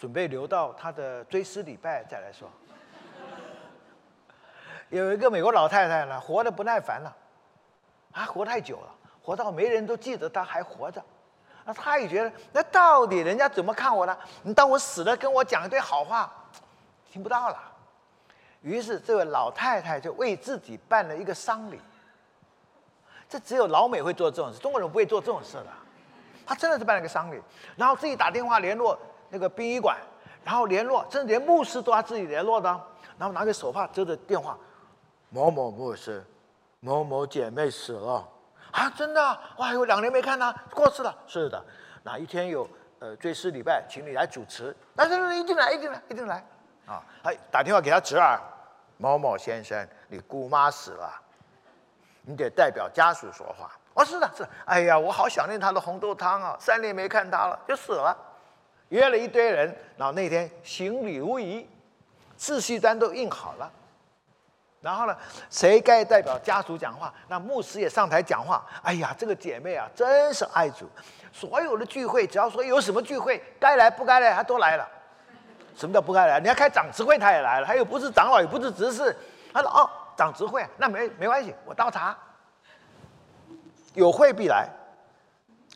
[0.00, 2.50] 准备留到他的追思礼拜再来说。
[4.88, 7.14] 有一个美国老太太呢，活得不耐烦了，
[8.12, 8.94] 啊，活太久了。
[9.22, 11.04] 活到没人都记得他还活着，
[11.66, 14.18] 那他也觉得，那到底人家怎么看我呢？
[14.42, 16.32] 你当我死了，跟我讲一堆好话，
[17.12, 17.60] 听不到了。
[18.62, 21.78] 于是这位老太太就为自己办了一个丧礼。
[23.28, 25.66] 这只有老美会做这种事，中国人不会做这种事的。
[26.46, 27.40] 他真的是办了个丧礼，
[27.76, 28.98] 然后自己打电话联络
[29.30, 29.96] 那个殡仪馆，
[30.44, 32.68] 然后联络，甚至连牧师都要自己联络的，
[33.18, 34.58] 然后拿个手帕遮着电话，
[35.30, 36.24] 某某牧师，
[36.80, 38.28] 某某姐妹死了。
[38.72, 39.72] 啊，真的哇！
[39.72, 41.12] 有两年没看他过世了。
[41.26, 41.64] 是的，
[42.04, 42.68] 哪一天有
[43.00, 44.74] 呃追思礼拜，请你来主持。
[44.94, 46.36] 那那一定来，一定来，一定来。
[46.86, 48.40] 啊，哎，打电话给他侄儿，
[48.96, 51.12] 某某先生，你姑妈死了，
[52.22, 53.72] 你得代表家属说话。
[53.94, 54.48] 哦，是的，是的。
[54.66, 56.56] 哎呀，我好想念他的红豆汤啊！
[56.60, 58.16] 三年没看他了，就死了。
[58.90, 61.66] 约了一堆人，然后那天行礼如仪，
[62.38, 63.72] 秩序单都印好了。
[64.80, 65.14] 然后呢，
[65.50, 67.12] 谁该代表家属讲话？
[67.28, 68.64] 那牧师也上台讲话。
[68.82, 70.88] 哎呀，这个姐妹啊，真是爱主。
[71.32, 74.88] 所有的聚会，只要说有什么聚会，该来不该来，她都来了。
[75.76, 76.40] 什么叫不该来？
[76.40, 77.66] 你要开长执会，她也来了。
[77.66, 79.14] 她又不是长老，也不是执事。
[79.52, 82.16] 她说：“哦，长执会，那没没关系，我倒茶。
[83.92, 84.66] 有会必来。”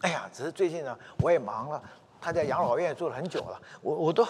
[0.00, 1.82] 哎呀，只是最近呢，我也忙了。
[2.24, 4.26] 他在养老院住了很久了，我我都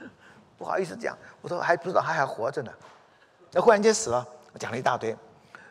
[0.58, 2.70] 不好意思讲，我都还不知道他还活着呢。
[3.52, 5.16] 那忽然间死了，我讲了一大堆。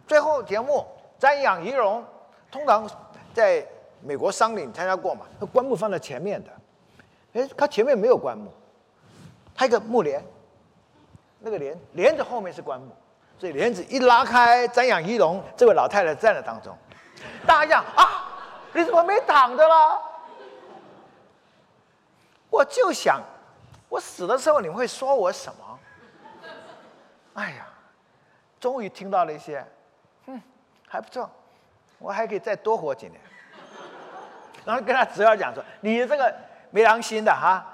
[0.08, 0.84] 最后节目
[1.20, 2.04] 瞻仰遗容，
[2.50, 2.90] 通常
[3.36, 3.64] 在
[4.02, 5.28] 美国丧礼参加过嘛？
[5.40, 6.50] 那棺木放在前面的，
[7.34, 8.52] 哎，他前面没有棺木，
[9.54, 10.26] 他一个木帘，
[11.38, 12.88] 那个帘帘子后面是棺木，
[13.38, 16.76] 所以帘子一拉开，瞻仰遗容，这位老太太站在当中。
[17.46, 18.26] 大家讲啊，
[18.74, 20.09] 你怎么没躺着了？
[22.50, 23.22] 我就想，
[23.88, 25.80] 我死的时候你们会说我什么？
[27.36, 27.66] 哎呀！
[28.60, 29.66] 终于听到了一些，
[30.26, 30.42] 嗯，
[30.86, 31.30] 还不错，
[31.98, 33.18] 我还可以再多活几年。
[34.66, 36.36] 然后跟他侄儿讲说：“你这个
[36.70, 37.66] 没良心的哈，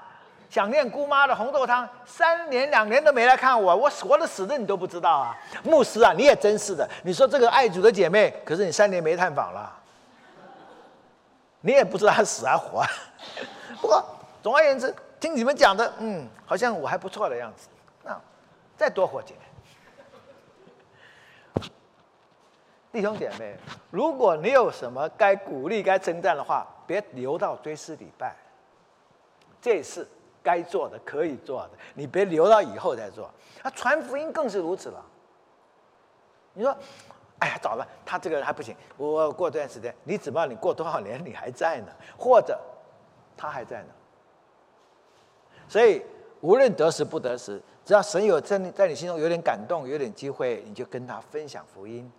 [0.48, 5.36] 想念姑妈的红豆汤，三年两年都没来看我，我活的死的你都不知道啊！
[5.64, 9.76] 牧师啊，你也真是的，你说这个爱主的姐妹，可是你三年没探访了，
[11.62, 12.86] 你也不知道她死还活。
[13.82, 14.06] 不过
[14.46, 17.68] 总而言之，听你们讲的，嗯，好像我还不错的样子，
[18.04, 18.16] 那
[18.78, 19.42] 再多活几年。
[22.94, 23.58] ”弟兄姐妹，
[23.90, 28.36] 如果你有什么该鼓励、该称赞的话，别留到追思礼拜。
[29.60, 30.08] 这是
[30.44, 33.26] 该做的、可以做的，你别留到以后再做。
[33.64, 35.04] 啊，传福音更是如此了。
[36.54, 36.78] 你说，
[37.40, 38.76] 哎呀，早了，他这个人还不行。
[38.96, 41.92] 我过段时间，你指望你过多少年你还在呢？
[42.16, 42.62] 或者
[43.36, 43.90] 他还在呢？
[45.68, 46.02] 所以
[46.42, 52.10] 无论得时不得时，只要神有在你在你心中有点感动，有点机会，你就跟他分享福音。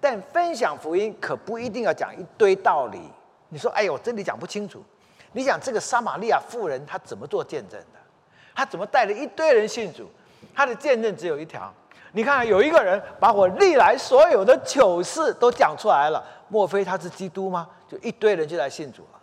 [0.00, 3.00] 但分享福音可不一定要讲一堆道理。
[3.48, 4.82] 你说，哎呦，我真的讲不清楚。
[5.32, 7.98] 你想这个撒玛利亚妇人她怎么做见证的？
[8.54, 10.08] 她怎么带了一堆人信主？
[10.54, 11.72] 她的见证只有一条。
[12.12, 17.68] 你看，有一个人把我历来所有的糗事都讲出来了，莫非他是基督吗？
[17.88, 19.20] 就一堆人就来信主了。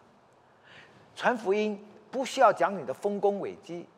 [1.15, 1.83] 传福音
[2.13, 3.89] 不需要讲你的丰功伟绩，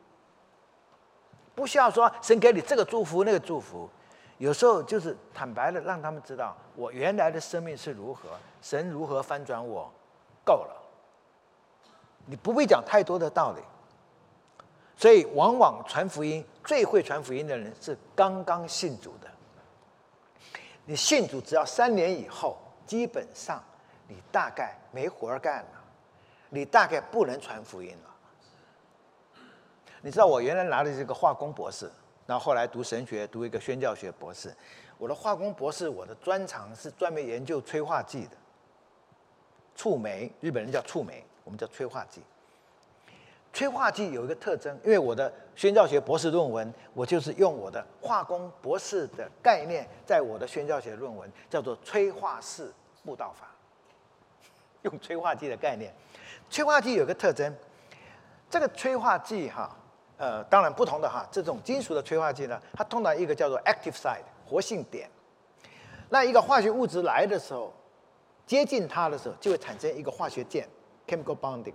[1.54, 3.86] 不需要说神给你这个祝福那个祝福，
[4.38, 8.30] 有时候就是坦白的让他们知道我原来的生命是如何，
[8.62, 9.92] 神如何翻转我，
[10.46, 10.82] 够了。
[12.24, 13.60] 你不必讲太多的道理。
[14.96, 19.28] 所以，往往传福音最会传福音的人是刚刚信主的。
[20.86, 22.56] 你信主只要三年以后，
[22.86, 23.62] 基本上
[24.08, 25.75] 你大概没活干了，
[26.50, 28.14] 你大概不能传福音了。
[30.02, 31.90] 你知道我原来拿的这个化工博士，
[32.26, 34.54] 然后后来读神学，读一个宣教学博士。
[34.98, 38.36] 我的化工博士，我的专长是专门研究催化剂的，
[39.74, 42.22] 触媒，日本人叫触媒，我们叫催化剂。
[43.52, 52.72] 催化剂有一个特征，因为我的宣教学博士论文，我就是用我的化工博士的概念，在我的宣教学论文叫做催化式
[53.02, 53.48] 布道法，
[54.82, 55.92] 用催化剂的概念。
[56.48, 57.54] 催化剂有个特征，
[58.48, 59.76] 这个催化剂哈，
[60.16, 65.10] 呃，当然不同的哈，这种金属的催化剂呢，它通常一个叫做 active site 活性点，
[66.08, 67.72] 那一个化学物质来的时候，
[68.46, 70.68] 接近它的时候，就会产生一个化学键
[71.06, 71.74] chemical bonding。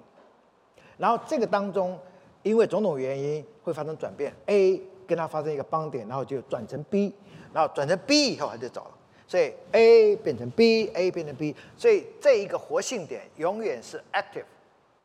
[0.98, 2.00] 然后这个当中，
[2.44, 7.14] 因为种种原因会发生转变，A 跟它发生一个邦点，然后就转成 B，
[7.54, 8.92] 然后转成 B 以后它就走了，
[9.28, 14.46] 所以 A 变成 B，A 变成 B，所以这一个活性点永远是 active，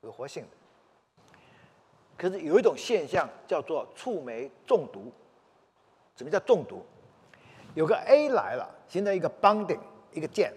[0.06, 0.48] 有活性的。
[2.16, 5.12] 可是有一种现象叫做触酶中毒。
[6.16, 6.82] 什么叫中毒？
[7.74, 9.78] 有个 A 来了，形成一个邦点，
[10.12, 10.50] 一个键。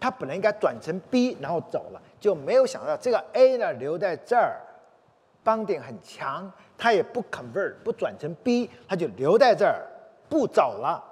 [0.00, 4.60] 它本来应该转成 B，然后走了，就没有想到这个 A 呢留在这儿，
[5.44, 9.86] 邦点很强，它也不 convert 不转成 B，它就留在这儿
[10.28, 11.02] 不走了。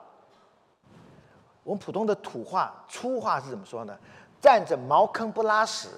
[1.62, 3.96] 我们普通的土话粗话是怎么说呢？
[4.40, 5.88] 站着茅坑不拉屎。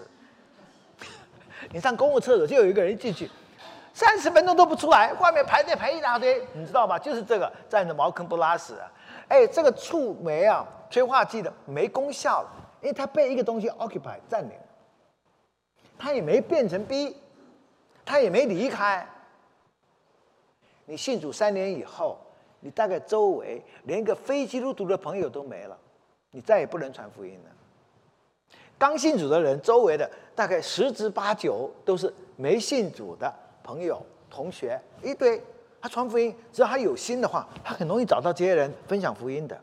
[1.72, 3.30] 你上公共厕所就有一个人进去，
[3.92, 6.98] 三十分钟都不出来，外面排队排一大堆，你知道吗？
[6.98, 8.74] 就是这个站着茅坑不拉屎。
[8.74, 8.90] 啊
[9.28, 12.50] 哎，这个触媒啊，催化剂的没功效了。
[12.82, 14.52] 因为它被一个东西 occupy 占领，
[15.98, 17.16] 它也没变成 B，
[18.04, 19.08] 它也没离开。
[20.84, 22.18] 你信主三年以后，
[22.60, 25.78] 你大概周围连一个非基督徒的朋友都没了，
[26.30, 27.50] 你再也不能传福音了。
[28.78, 35.42] 刚信主的人，周围的大概十之八九都是没信主的朋友、同学一堆。
[35.80, 39.60] 他传福音，只要他有心的话，他很容易找到这些人分享福音的。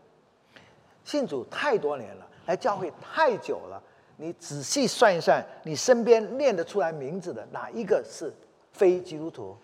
[1.03, 2.28] 信主太多年了。
[2.47, 3.82] 来教会太久了，
[4.18, 8.34] 你仔细算一算，你身边念得出来名字的哪一个是
[8.74, 9.55] 非基督徒？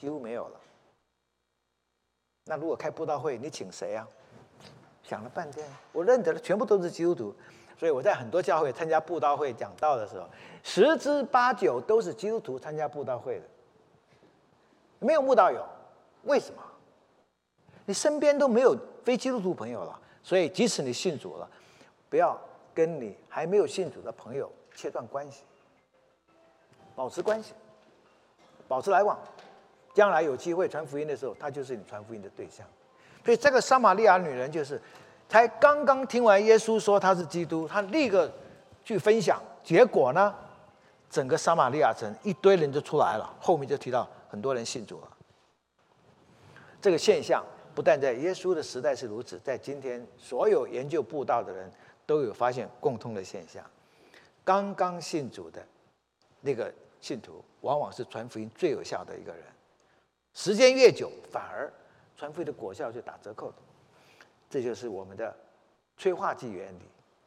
[0.00, 0.60] 几乎没有了。
[2.44, 4.06] 那如果开布道会，你请谁啊？
[5.02, 7.34] 想了半天，我认得的全部都是基督徒，
[7.78, 10.28] 所以我在很多教会参加布道会讲道的时候，
[10.64, 13.44] 十之八九都是基督徒参加布道会的，
[14.98, 15.64] 没有慕道友。
[16.24, 16.62] 为什么？
[17.86, 21.48] 你身边都没有非基督徒朋友了，所以即使你信主了。
[22.10, 22.38] 不要
[22.74, 25.42] 跟你还没有信主的朋友切断关系，
[26.96, 27.52] 保持关系，
[28.66, 29.18] 保持来往，
[29.94, 32.66] 将来有机会传福音的时候，他就是你传福音的对象。
[33.24, 34.80] 所以这个撒玛利亚女人就是，
[35.28, 38.30] 才刚刚听完耶稣说他是基督，他立刻
[38.84, 40.34] 去分享，结果呢，
[41.10, 45.08] 整个撒玛利亚城一堆人就出来了，后面就提到很多人信主了。
[46.80, 51.70] 这个现象不但在耶稣的时代是如此，在今天所有研究布道的人。
[52.08, 53.62] 都有发现共通的现象，
[54.42, 55.62] 刚刚信主的
[56.40, 56.72] 那个
[57.02, 59.42] 信徒，往往是传福音最有效的一个人。
[60.32, 61.70] 时间越久，反而
[62.16, 63.56] 传福音的果效就打折扣的。
[64.48, 65.34] 这就是我们的
[65.96, 66.82] 催化剂原理，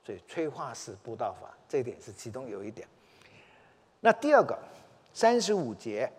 [0.05, 2.87] 所以催化式布道法，这一点是其中有一点。
[3.99, 4.57] 那第二个，
[5.13, 6.11] 三十五节，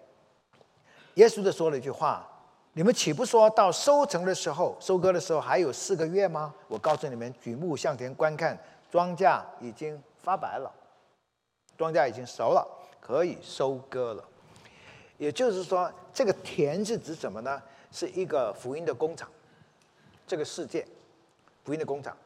[1.15, 2.29] 耶稣的说了一句话。
[2.75, 6.55] 你们岂不说到收成的时候、收割的时候还有四个月吗？
[6.69, 8.59] 我告诉你们，举目向田观看，
[8.91, 10.73] 庄稼已经发白了，
[11.77, 12.67] 庄稼已经熟了，
[12.99, 14.25] 可以收割了。
[15.19, 17.63] 也就是说，这个田是指什么呢？
[17.91, 19.29] 是一个福音的工厂，
[20.27, 20.87] 这个世界
[21.65, 22.17] 福音的工厂。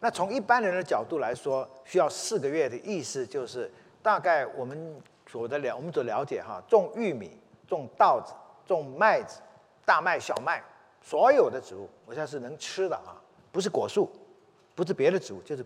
[0.00, 3.70] 那从一般人的角度来说，需要四个月的意思就是，
[4.02, 8.34] 大概我们所的了，我们所了解哈，种玉米、种稻子、
[8.66, 9.40] 种麦子、
[9.86, 10.62] 大麦、小麦，
[11.00, 13.16] 所有的植物，我现在是能吃的啊，
[13.50, 14.10] 不是果树，
[14.74, 15.64] 不是别的植物，就是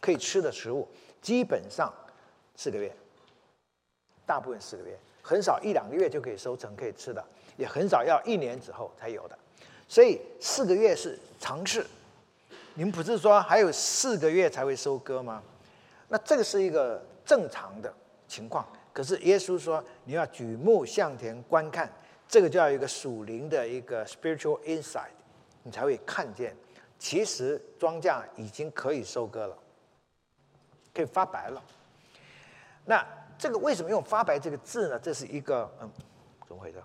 [0.00, 0.88] 可以吃的食物，
[1.22, 1.92] 基本上
[2.56, 2.92] 四个月，
[4.24, 7.24] 大部分四个月，很少一两个月就可以收成可以吃的，
[7.56, 9.38] 也很少要一年之后才有的，
[9.88, 11.86] 所以四个月是常事。
[12.74, 15.42] 你们不是说还有四个月才会收割吗？
[16.08, 17.92] 那这个是一个正常的
[18.28, 18.66] 情况。
[18.92, 21.90] 可是耶稣说你要举目向田观看，
[22.28, 25.10] 这个叫一个属灵的一个 spiritual insight，
[25.62, 26.54] 你才会看见，
[26.98, 29.58] 其实庄稼已经可以收割了，
[30.94, 31.62] 可以发白了。
[32.84, 33.06] 那
[33.38, 34.98] 这个为什么用发白这个字呢？
[34.98, 35.90] 这是一个嗯，
[36.46, 36.82] 怎么回事？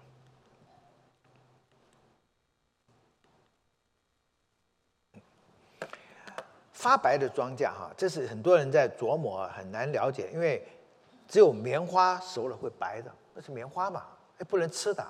[6.81, 10.67] 发白的庄稼，哈，这是很多人在琢磨，很难了解，因为
[11.27, 14.03] 只有棉花熟了会白的，那是棉花嘛，
[14.39, 15.05] 哎，不能吃的。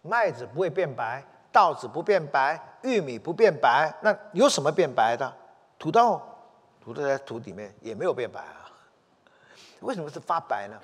[0.00, 5.30] 麦子不会变白，稻子不变白，玉米不变白，那有什么变白的？
[5.78, 6.18] 土豆，
[6.80, 8.72] 土豆在土里面也没有变白啊。
[9.80, 10.80] 为什么是发白呢？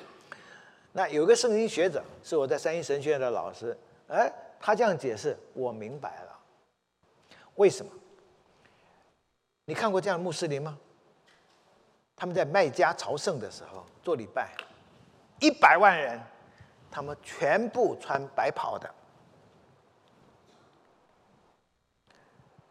[0.93, 3.74] 那有个圣经学者是我在三一神学院的老师，
[4.09, 6.39] 哎，他这样解释，我明白了，
[7.55, 7.91] 为什么？
[9.68, 10.78] 你看过这样的穆斯林吗？
[12.16, 14.50] 他们在麦加朝圣的时候做礼拜，
[15.40, 16.18] 一百万人，
[16.90, 18.88] 他们全部穿白袍的。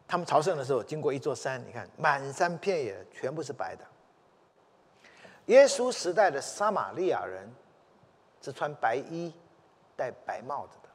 [0.08, 3.84] 他们朝圣的时候经过一座山，你看满山遍野全部是白的。
[5.46, 7.48] 耶稣时代的撒玛利亚人
[8.42, 9.32] 是穿白衣、
[9.94, 10.88] 戴白帽子的。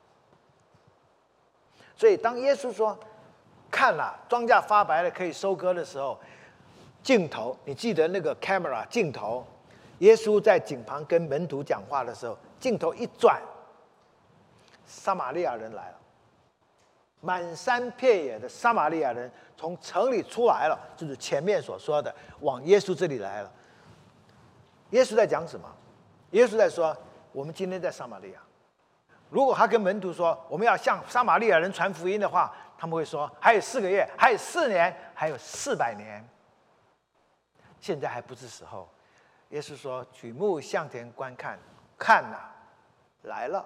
[1.95, 2.99] 所以当耶稣说。
[3.73, 6.15] 看了庄稼发白了，可以收割的时候，
[7.01, 9.43] 镜头，你记得那个 camera 镜头，
[9.97, 13.41] 耶稣在井旁跟门徒讲话的时候，镜头一转，
[14.85, 15.97] 撒玛利亚人来了，
[17.19, 23.51] 满山遍野的撒玛利亚人从城里出来了，就是前面所说的往耶稣这里来了。
[24.91, 25.67] 耶稣在讲什么？
[26.31, 26.95] 耶稣在说，
[27.31, 28.39] 我们今天在撒玛利亚，
[29.31, 32.53] 如果他跟门徒说我们要向撒玛利亚人传福音的话。
[32.83, 36.21] 他们会说：“还有四个月，还有四年，还有四百年。
[37.79, 38.89] 现在还不是时候。”
[39.51, 41.57] 耶稣说：“举目向田观看，
[41.97, 42.37] 看呐，
[43.21, 43.65] 来了。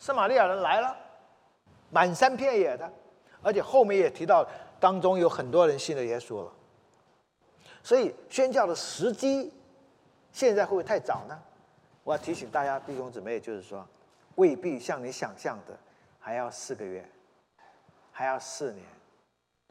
[0.00, 0.96] 圣玛利亚人来了，
[1.90, 2.92] 满山遍野的，
[3.40, 4.44] 而且后面也提到
[4.80, 6.52] 当中有很多人信了耶稣了。
[7.84, 9.54] 所以宣教的时机，
[10.32, 11.40] 现在会不会太早呢？
[12.02, 13.86] 我要提醒大家弟兄姊妹，就是说，
[14.34, 15.78] 未必像你想象的
[16.18, 17.08] 还要四个月。”
[18.12, 18.84] 还要四年、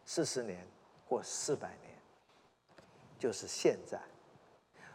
[0.06, 0.66] 四十年
[1.08, 1.96] 或四百年，
[3.20, 4.00] 就是现在。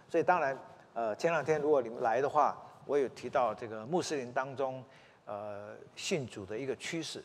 [0.08, 0.58] 所以当然，
[0.92, 4.84] 呃，前两天如果你们来的话，我有提到这个穆斯林当中，
[5.24, 7.24] 呃，信主的一个趋势。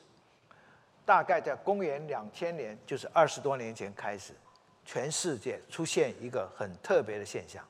[1.05, 4.33] 大概在公元两千年，就是二十多年前开始，
[4.85, 7.67] 全世界出现一个很特别的现象：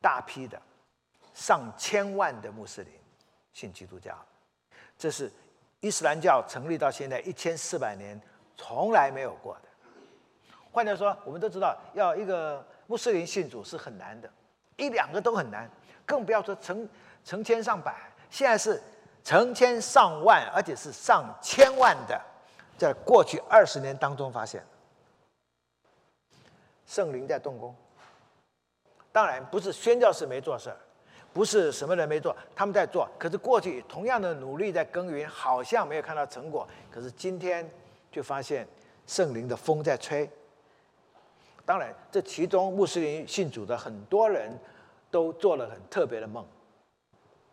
[0.00, 0.60] 大批的、
[1.34, 2.92] 上千万的穆斯林
[3.52, 4.16] 信基督教，
[4.96, 5.32] 这是。
[5.86, 8.20] 伊斯兰教成立到现在一千四百年，
[8.56, 9.68] 从来没有过的。
[10.72, 14.28] 换句话说，我们都知道，要一个穆斯林信主是很难的，
[14.76, 15.70] 一两个都很难，
[16.04, 16.88] 更不要说成
[17.24, 17.94] 成千上百。
[18.30, 18.82] 现在是
[19.22, 22.20] 成千上万，而且是上千万的，
[22.76, 24.66] 在过去二十年当中发现，
[26.84, 27.72] 圣灵在动工。
[29.12, 30.76] 当然，不是宣教士没做事儿。
[31.36, 33.06] 不是什么人没做，他们在做。
[33.18, 36.66] 可是过去同样的努力在耕耘，好像没有看到成果。
[36.90, 37.70] 可是今天
[38.10, 38.66] 就发现
[39.06, 40.26] 圣灵的风在吹。
[41.66, 44.50] 当然，这其中穆斯林信主的很多人
[45.10, 46.42] 都做了很特别的梦，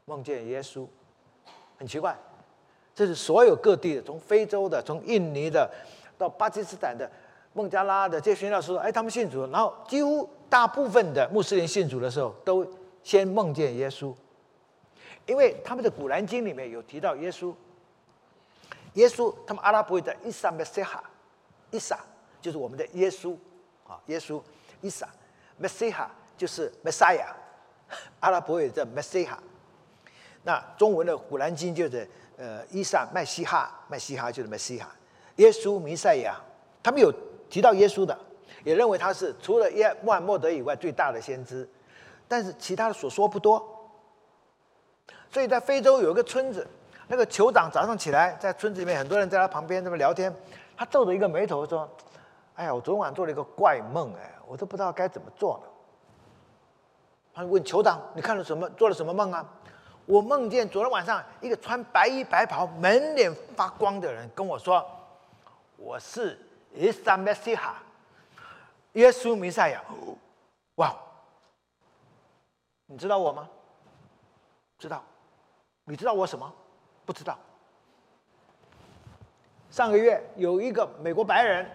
[0.05, 0.88] 梦见耶稣。
[1.77, 2.17] 很奇怪，
[2.95, 5.69] 这是所有各地的，从非洲的，从印尼的，
[6.17, 7.11] 到巴基斯坦的，
[7.51, 12.65] 孟加拉的这些宣教士，哎，他们信主，然后几乎大部分的穆斯林信主的时候都。
[13.04, 14.16] 先梦见耶稣，
[15.26, 17.54] 因为他们的古兰经里面有提到耶稣。
[18.93, 21.04] 耶稣，他们阿拉伯语的伊萨梅西哈，
[21.72, 21.99] 伊萨
[22.41, 23.36] 就是我们的耶稣。
[23.88, 24.41] 啊，耶稣。
[24.82, 25.08] 伊萨
[25.58, 27.36] 梅西哈就是梅赛亚
[28.20, 29.38] 阿拉伯语的 Messiah。
[30.43, 34.88] 那中文的古兰经就是呃伊萨麦西哈，麦西哈就是 Messiah，
[35.38, 36.36] 耶稣弥赛亚，
[36.82, 37.12] 他们有
[37.49, 38.18] 提到耶稣的，
[38.64, 41.68] 也认为他是除了耶穆罕默德以外最大的先知。
[42.34, 43.63] 但是其他的所说不多，
[45.29, 46.67] 所以在非洲有一个村子，
[47.07, 50.36] 那个酋长早上起来在村子里面，很多人在他旁边这么聊天，
[50.75, 51.88] 他皱着一个眉头说
[52.57, 55.69] ：“哎呀，我昨晚做了一个怪梦，哎，我都不知道该怎么做了。
[57.36, 58.67] 他问酋长：“你看了什么？
[58.71, 59.47] 做了什么梦啊？”
[60.07, 64.84] 我梦见昨天晚上一个穿白衣白袍、满脸发光的人跟我说
[65.77, 66.39] ：“我是
[66.73, 67.75] 伊萨梅西哈，
[68.93, 69.84] 耶稣弥赛亚。”
[70.77, 70.91] 哇！
[72.93, 73.49] 你知道我吗？
[74.77, 75.03] 知道。
[75.83, 76.53] 你知道我什么？
[77.07, 77.35] 不知道。
[79.71, 81.67] 上个月有一个美国白人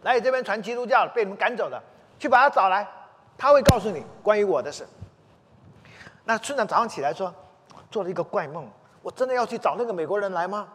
[0.00, 1.78] 来这边传基督教，被你们赶走了，
[2.18, 2.88] 去把他找来，
[3.36, 4.88] 他会告诉你关于我的事。
[6.24, 7.30] 那村长早上起来说，
[7.90, 8.66] 做了一个怪梦，
[9.02, 10.72] 我真的要去找那个美国人来吗？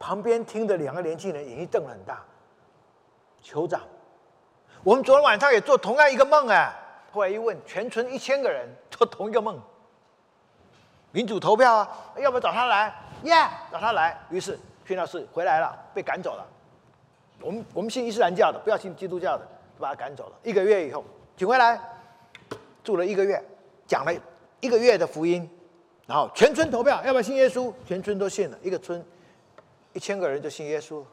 [0.00, 2.24] 旁边听着两个年轻人眼睛瞪得很大。
[3.40, 3.80] 酋长，
[4.82, 6.80] 我们昨天晚上也做同样一个梦哎。
[7.12, 9.60] 后来一问，全村一千个人做同一个梦。
[11.12, 12.92] 民主投票啊，要不要找他来？
[13.24, 13.34] 耶，
[13.70, 14.18] 找他来。
[14.30, 16.46] 于是宣教士回来了，被赶走了。
[17.40, 19.44] 我们我们信伊斯兰教的，不要信基督教的，
[19.76, 20.36] 就把他赶走了。
[20.42, 21.04] 一个月以后，
[21.36, 21.78] 请回来，
[22.82, 23.44] 住了一个月，
[23.86, 24.12] 讲了
[24.60, 25.46] 一个月的福音，
[26.06, 27.70] 然后全村投票，要不要信耶稣？
[27.84, 29.04] 全村都信了，一个村
[29.92, 31.04] 一千个人就信耶稣。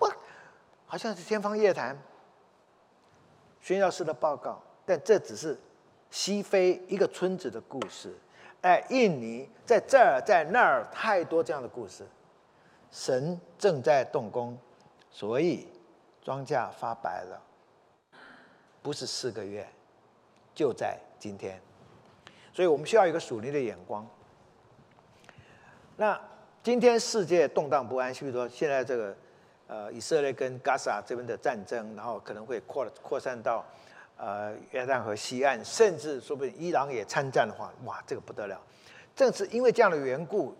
[0.00, 0.12] 我
[0.86, 1.96] 好像是天方夜谭，
[3.64, 5.58] 宣教士的报告，但这只是
[6.10, 8.14] 西非一个村子的故事。
[8.60, 12.06] 哎，印尼在这儿，在那儿，太多这样的故事。
[12.90, 14.54] 神正在动工，
[15.10, 15.66] 所以
[16.22, 17.42] 庄稼发白了，
[18.82, 19.66] 不是四个月，
[20.54, 21.58] 就在今天。
[22.52, 24.06] 所以我们需要一个属灵的眼光。
[25.96, 26.20] 那
[26.62, 29.16] 今天世界动荡不安，比如说现在这个
[29.66, 33.64] 呃以色列跟加沙这边的战争，然后可能会扩扩散到。
[34.16, 38.56] 呃，约旦河西岸，甚至说不定伊朗也参战的话，哇，这个不得了！
[39.12, 40.56] 正是因为这样的缘故，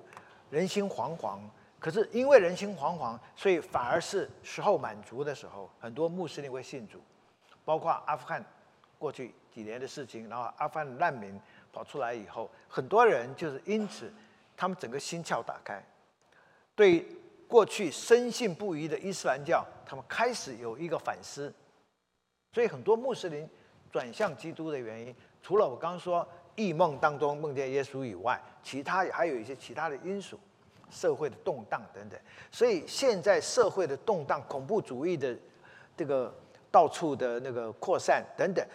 [0.50, 1.38] 人心惶惶。
[1.78, 6.98] 可是因为人心惶惶，所以反而是时候满足的时候，很多穆斯林会信主，
[7.64, 8.44] 包括阿富汗
[8.98, 11.40] 过去几年的事情，然后阿富汗难民
[11.72, 14.12] 跑出来以后，很多人就是因此，
[14.56, 15.80] 他们整个心窍打开，
[16.74, 17.06] 对
[17.54, 21.54] 过去深信不疑的伊斯兰教，他们开始有一个反思。
[22.52, 23.48] 所以很多穆斯林
[23.92, 26.26] 转向基督的原因，除了我刚刚说
[26.56, 30.36] 异梦当中梦见耶稣以外，其他还有一些其他的因素，
[30.90, 32.18] 社会的动荡等等。
[32.50, 35.32] 所以现在社会的动荡、恐怖主义的
[35.96, 36.34] 这个
[36.72, 38.66] 到处的那个扩散等等，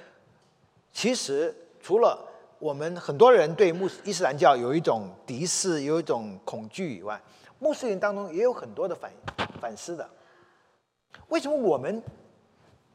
[0.93, 2.17] 其实除了
[2.59, 7.21] 我们很多人对穆斯伊斯兰教有一种敌视、有一种恐惧以外，
[7.59, 9.11] 穆斯林当中也有很多的反
[9.61, 10.09] 反思的。
[11.27, 12.01] 为什么我们？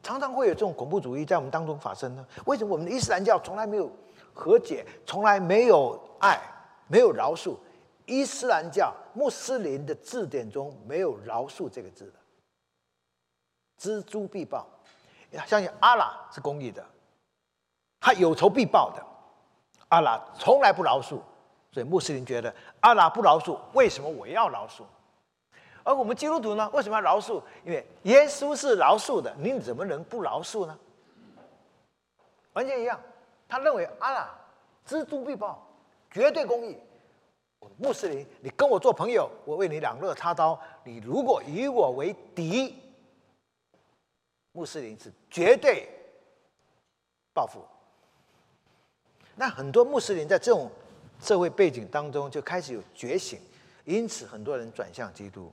[0.03, 2.23] 常常会有这种恐怖主义在我们当中发生呢？
[2.45, 3.91] 为什么我们的伊斯兰教从来没有
[4.35, 6.39] 和解，从来没有爱，
[6.87, 7.55] 没有饶恕？
[8.05, 12.19] 伊斯兰教穆斯林的字典中没有饶恕这个字的，
[13.79, 14.67] 知诸必报，
[15.47, 16.85] 相信阿拉是公义的，
[17.99, 19.03] 他有仇必报的，
[19.87, 21.19] 阿拉从来不饶恕，
[21.75, 24.83] 所以穆斯林觉得阿拉不饶恕，为什么我要饶恕？
[25.83, 27.43] 而我们基督徒呢，为什么要饶恕？
[27.65, 30.79] 因为耶稣是饶恕的，你怎么能不饶恕呢？
[32.53, 32.97] 完全一样，
[33.45, 34.33] 他认为阿拉
[34.85, 35.67] 知足必报，
[36.09, 36.77] 绝对公义。
[37.77, 42.81] 穆斯林，你跟我做朋友，我为你两肋插刀；你如果以我为敌，
[44.53, 45.89] 穆斯林是绝对
[47.33, 47.61] 报复。
[49.35, 50.71] 那很多穆斯林在这种
[51.21, 53.39] 社会背景当中就开始有觉醒，
[53.83, 55.51] 因此很多人转向基督。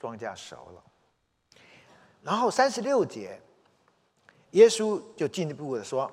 [0.00, 0.82] 庄稼熟了，
[2.22, 3.40] 然后三十六节，
[4.50, 6.10] 耶稣就进一步的说：“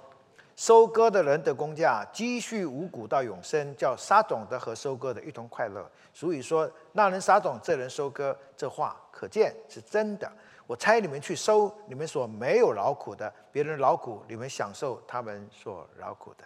[0.55, 5.89] 收割的人的工价积蓄五谷到永生，叫撒种的和收割的一同快乐。
[6.13, 10.31] 所以说，那人撒种，这人收割，这话可见是真的。
[10.67, 16.43] 我猜你们去收你们所没有劳苦的，别人劳苦，你们享受他们所劳苦的。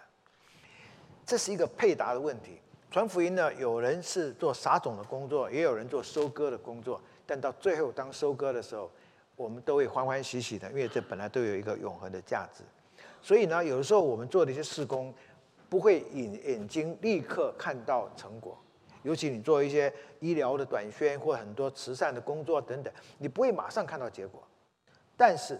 [1.26, 2.58] 这是一个配搭的问题。
[2.90, 8.90] 传福音呢，有人是做撒种的工作，也有人做收割的工作。”但到最后，当收割的时候，
[9.34, 12.62] 我们都会欢欢喜喜的，因为这本来都有一个永恒的价值。
[13.22, 15.12] 所以呢，有的时候我们做的一些事工，
[15.68, 18.56] 不会眼眼睛立刻看到成果。
[19.02, 24.42] 尤其你做一些医疗的短宣或很多慈善的工作等等，你不会马上看到结果。
[25.16, 25.58] 但是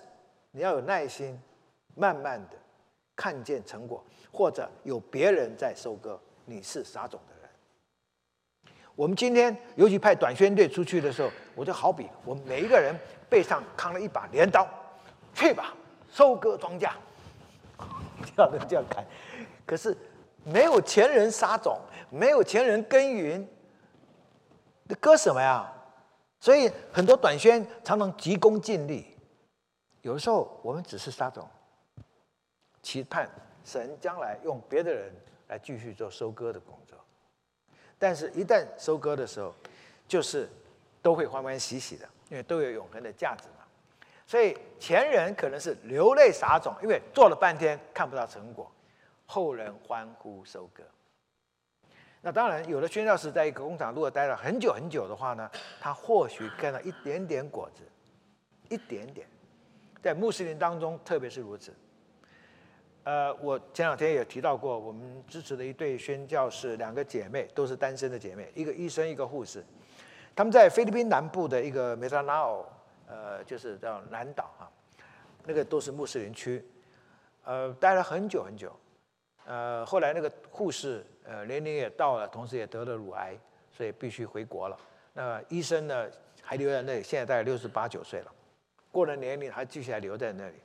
[0.51, 1.39] 你要有耐心，
[1.95, 2.57] 慢慢的
[3.17, 7.51] 看见成果，或者有别人在收割，你是撒种的人。
[8.95, 12.95] 我们今天尤其派短宣队出去的时候，我就好比我们每一个人
[13.29, 14.69] 背上扛了一把镰刀，
[15.35, 15.75] 去吧，
[16.11, 16.91] 收割庄稼，
[18.37, 19.05] 这样的这样砍。
[19.67, 19.97] 可是
[20.45, 21.79] 没有前人撒种，
[22.11, 23.49] 没有前人耕耘，
[25.01, 25.71] 割什么呀？
[26.41, 29.17] 所以很多短宣常常急功近利，
[30.03, 31.49] 有的时候我们只是撒种，
[32.85, 33.27] 期盼
[33.65, 35.11] 神将来用别的人
[35.49, 36.97] 来继续做收割的工作。
[37.99, 39.55] 但是，一旦收割的时候，
[40.07, 40.47] 就是
[41.01, 43.65] 都会欢欢喜喜的，因为都有永恒的价值嘛。
[44.27, 48.71] 所以前人可能是流泪撒种，因为做了半天看不到成果，
[49.25, 50.83] 后人欢呼收割。
[52.21, 57.83] 那当然，有的宣教士在一个工厂如果待了很久很久的话呢，他或许看到一点点果子，
[58.69, 59.27] 一点点，
[60.03, 61.75] 在穆斯林当中特别是如此。
[63.05, 69.65] 呃，我前两天也提到过，我们支持的一对宣教士，两个姐妹都是单身的姐妹，一个医生，一个护士，
[70.35, 72.67] 他们在菲律宾南部的一个梅达纳奥，
[73.07, 74.67] 呃，就是叫南岛啊，
[75.45, 76.65] 那个都是穆斯林区，
[77.45, 78.75] 呃，待了很久很久，
[79.47, 81.05] 呃，后来那个护士。
[81.27, 83.35] 呃，年龄也到了，同时也得了乳癌，
[83.75, 84.79] 所以必须回国了。
[85.15, 86.07] 那医生呢，
[86.43, 88.33] 还留在那里，现在大概六十八九岁了，
[88.93, 90.57] 过了年龄还继续还留在那里。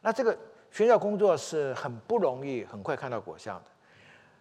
[0.00, 0.34] 那这个
[0.72, 3.66] 宣教工作是很不容易，很快看到果效的。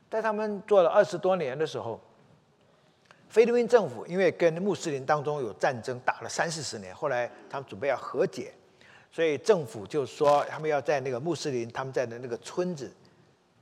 [0.09, 1.99] 在他们做了二十多年的时候，
[3.29, 8.53] 菲律宾政府因为跟穆斯林当中有战争，打了三四十年，后来他们准备要和解，
[9.11, 12.91] 所以政府就说他们要在那个穆斯林他们在的那个村子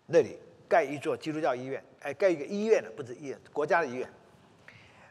[0.06, 0.38] 那里。
[0.70, 4.08] 盖一座基督教医院，哎，盖一个医院的，不是医院，国家的医院。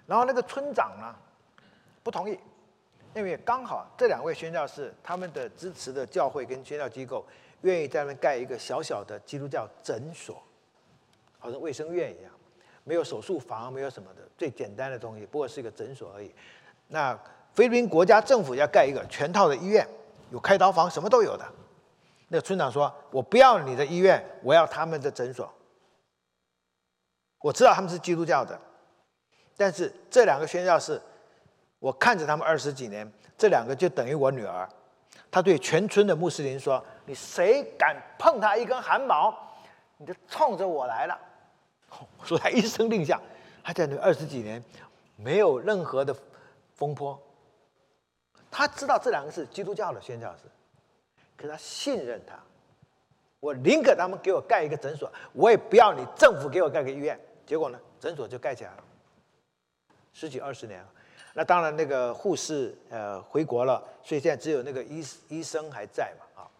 [0.06, 1.12] 然后那个村长呢，
[2.04, 2.38] 不同意，
[3.12, 7.26] 因为刚好这两位宣教士他们的支持的教会跟宣教机构
[7.62, 10.42] 愿意在那盖一个小小的基督教诊所，
[11.38, 12.32] 好像卫生院一样，
[12.84, 16.32] 没有手术房，没有什么的，最简单的东西，不过是一个诊所而已。
[16.86, 17.18] 那
[17.52, 19.86] 菲律宾国家政府要盖一个全套的医院，
[20.30, 21.44] 有开刀房，什么都有的。
[22.28, 25.50] 那个村长说：“我不要你的医院，我要他们的诊所。
[27.40, 28.61] 我知道他们是基督教的，
[29.56, 31.00] 但是这两个宣教士，
[31.78, 34.68] 我看着他们二十几年，这两个就等于我女儿。
[35.31, 39.35] 他对全村的穆斯林说：‘你谁敢碰他一根汗毛，
[39.97, 41.18] 你就冲着我来了。
[42.24, 43.20] ’说他一声令下，
[43.62, 44.62] 他在那二十几年
[45.16, 46.16] 没有任何的
[46.74, 47.20] 风波。
[48.51, 50.43] 他知道这两个是基督教的宣教士。”
[51.37, 52.35] 可他信任他，
[53.39, 57.16] 我宁可他们给我盖一个诊所，我也不要你政府给我盖个医院。
[57.47, 58.85] 结果呢，诊所就盖起来了，
[60.12, 60.89] 十几二十年了。
[61.39, 66.51] 那当然，那个护士呃回国了，所以现在只有那个医医生还在嘛啊。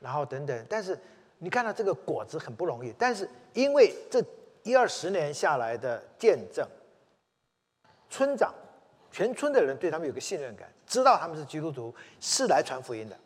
[0.00, 0.98] 然后等等，但是
[1.38, 4.20] 你看到这个果子很不容易，但是因为这
[4.64, 6.66] 一二十年下来的见证，
[8.10, 8.52] 村长
[9.12, 13.16] 全村的人对他们有个信任感，知道他们是基督徒，是来传福音的。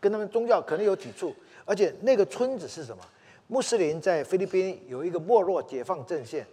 [0.00, 1.32] 跟他们宗教可能有抵触，
[1.64, 3.04] 而且那个村子是什么？
[3.46, 6.44] 穆斯林在菲律宾有一个莫洛解放阵线，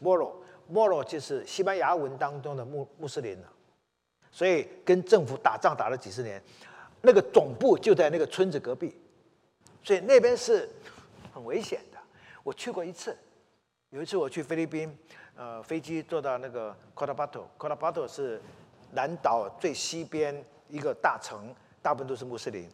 [0.00, 0.36] 莫洛
[0.68, 3.52] 莫罗就是西班牙文当中的穆穆斯林了，
[4.30, 6.40] 所以跟政府打仗打了几十年，
[7.02, 8.94] 那个总部就在那个村子隔壁，
[9.82, 10.68] 所以那边是
[11.32, 11.98] 很危险的。
[12.42, 13.16] 我去过一次，
[13.90, 14.96] 有一次我去菲律宾，
[15.34, 18.40] 呃，飞机坐到那个 Cotabato，Cotabato 是
[18.92, 21.54] 南岛最西边一个大城。
[21.80, 22.68] 大部分都是穆斯林。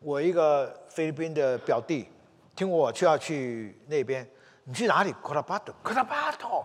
[0.00, 2.06] 我一个菲律宾的表弟，
[2.54, 4.28] 听我就要去那边，
[4.68, 5.14] 你去哪里？
[5.22, 6.62] 科拉巴托，科拉巴托，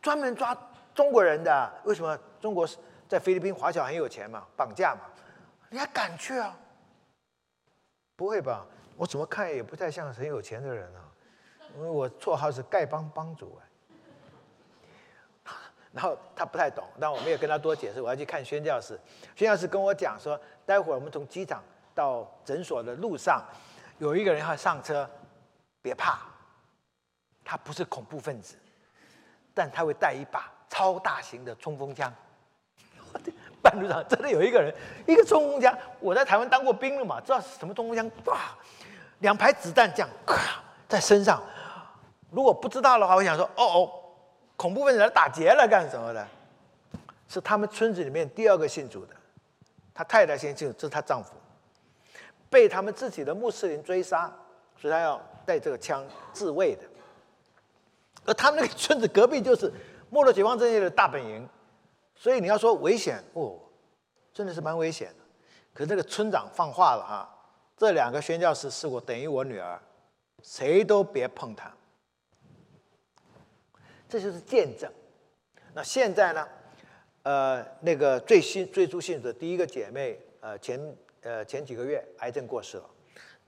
[0.00, 0.56] 专门抓
[0.94, 1.72] 中国人的。
[1.82, 2.16] 为什么？
[2.40, 2.64] 中国
[3.08, 5.00] 在菲律宾华侨很有钱嘛，绑架嘛，
[5.68, 6.56] 你还敢去啊？
[8.14, 8.64] 不会吧？
[8.96, 11.02] 我怎么看也不太像很有钱的人啊，
[11.76, 13.66] 因为我绰号是丐帮帮主哎。
[15.90, 18.00] 然后他不太懂，但我没有跟他多解释。
[18.00, 18.96] 我要去看宣教士，
[19.34, 21.60] 宣教士跟我讲说，待会儿我们从机场
[21.92, 23.44] 到诊所的路上，
[23.98, 25.10] 有一个人要上车，
[25.82, 26.20] 别怕，
[27.44, 28.56] 他不是恐怖分子，
[29.52, 32.12] 但他会带一把超大型的冲锋枪。
[33.62, 34.74] 半路上真的有一个人，
[35.06, 38.10] 一个冲锋枪，我在台湾当过兵了嘛，知道是什么冲锋枪？
[38.26, 38.38] 哇，
[39.20, 41.42] 两排子弹这样咔，在身上。
[42.30, 44.00] 如果不知道的话，我想说，哦哦。
[44.56, 46.24] 恐怖分子来打劫了干什么的？
[47.28, 49.14] 是他们村子里面第二个信主的，
[49.92, 51.34] 他太太先信，这是他丈夫，
[52.48, 54.32] 被他们自己的穆斯林追杀，
[54.76, 56.82] 所以他要带这个枪自卫的。
[58.24, 59.72] 而他们那个村子隔壁就是
[60.10, 61.48] 没落解放阵线的大本营，
[62.14, 63.58] 所以你要说危险哦，
[64.32, 65.24] 真的是蛮危险的。
[65.72, 67.28] 可是这个村长放话了哈，
[67.76, 69.80] 这两个宣教士是我等于我女儿，
[70.42, 71.72] 谁都别碰他。
[74.08, 74.90] 这就是见证。
[75.72, 76.48] 那现在呢？
[77.24, 82.84] 呃，那个最新最初信主的第一个姐妹，呃，前呃前几个月癌症过世了，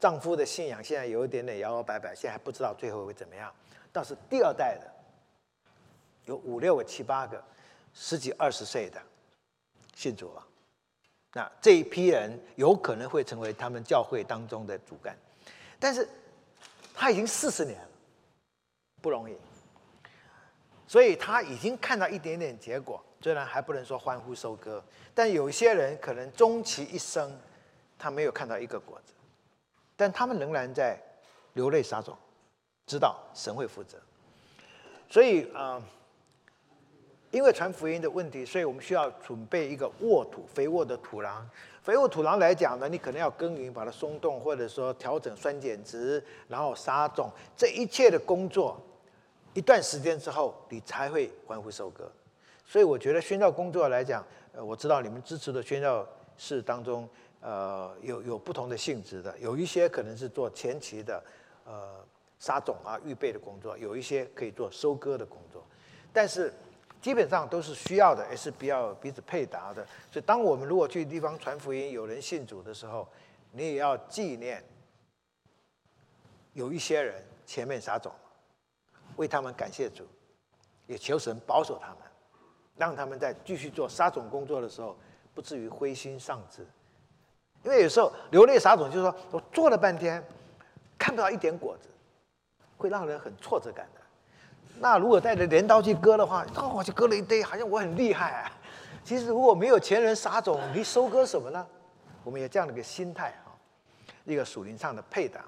[0.01, 3.53] 丈夫的信仰现在有一点点摇摇摆摆，现在还不知道最后会怎么样。
[3.97, 4.93] 倒是第二代的
[6.27, 7.43] 有五六个、七八个，
[7.95, 9.01] 十几二十岁的
[9.95, 10.47] 信主了。
[11.33, 15.17] 那这一批人有可能会成为他们教会当中的主干，
[15.79, 16.07] 但是
[16.95, 17.89] 他已经四十年了，
[19.01, 19.35] 不容易。
[20.87, 24.85] 所以他已经看到一点点结果，虽然还不能说欢呼收割，
[25.15, 27.35] 但有些人可能终其一生，
[27.99, 29.15] 他没有看到一个果子，
[29.97, 31.01] 但他们仍然在
[31.55, 32.15] 流泪撒种，
[32.87, 33.99] 知道神会负责。
[35.09, 35.83] 所以啊，
[37.31, 41.43] 因为传福音的问题，所以我们需要准备一个沃土、肥沃的土壤。
[41.83, 48.81] 肥沃土壤来讲呢，你可能要耕耘，把它松动，或者说调整酸碱值，然后撒种，这一切的工作。
[49.55, 52.11] 一段时间之后，你才会欢呼收割。
[52.67, 54.23] 所以我觉得宣教工作来讲，
[54.53, 56.07] 呃，我知道你们支持的宣教
[56.37, 57.09] 士当中，
[57.41, 61.23] 呃，有有不同的性质的，有一些可能是做前期的，
[61.65, 62.05] 呃，
[62.39, 65.65] 撒种啊、预备的工作，有一些可以做收割的工作，
[66.13, 66.53] 但是
[67.01, 69.87] 基本上都是需要的，也是比较彼此配搭的。
[70.11, 73.07] 所以，当我们如果去地方传福音，有人信主的时候，
[73.53, 74.63] 你也要纪念
[76.53, 78.13] 有一些人前面撒种。
[79.17, 80.05] 为他们感谢主，
[80.87, 81.99] 也求神保守他们，
[82.77, 84.95] 让他们在继续做撒种工作的时候，
[85.35, 86.67] 不至于灰心丧志。
[87.63, 90.23] 因为有时候流泪撒种，就是说我做了半天，
[90.99, 91.89] 看不到一点果子，
[92.77, 94.01] 会让人很挫折感的。
[94.79, 98.53] 那如果带着镰刀去割的话，哦，我就割了一堆，好像我很厉害啊。
[99.05, 101.67] 其实如果没有前人撒种，你收割什么呢？
[102.25, 103.55] 我们有这样的一个心态啊，
[104.25, 105.45] 一个属灵上的配搭。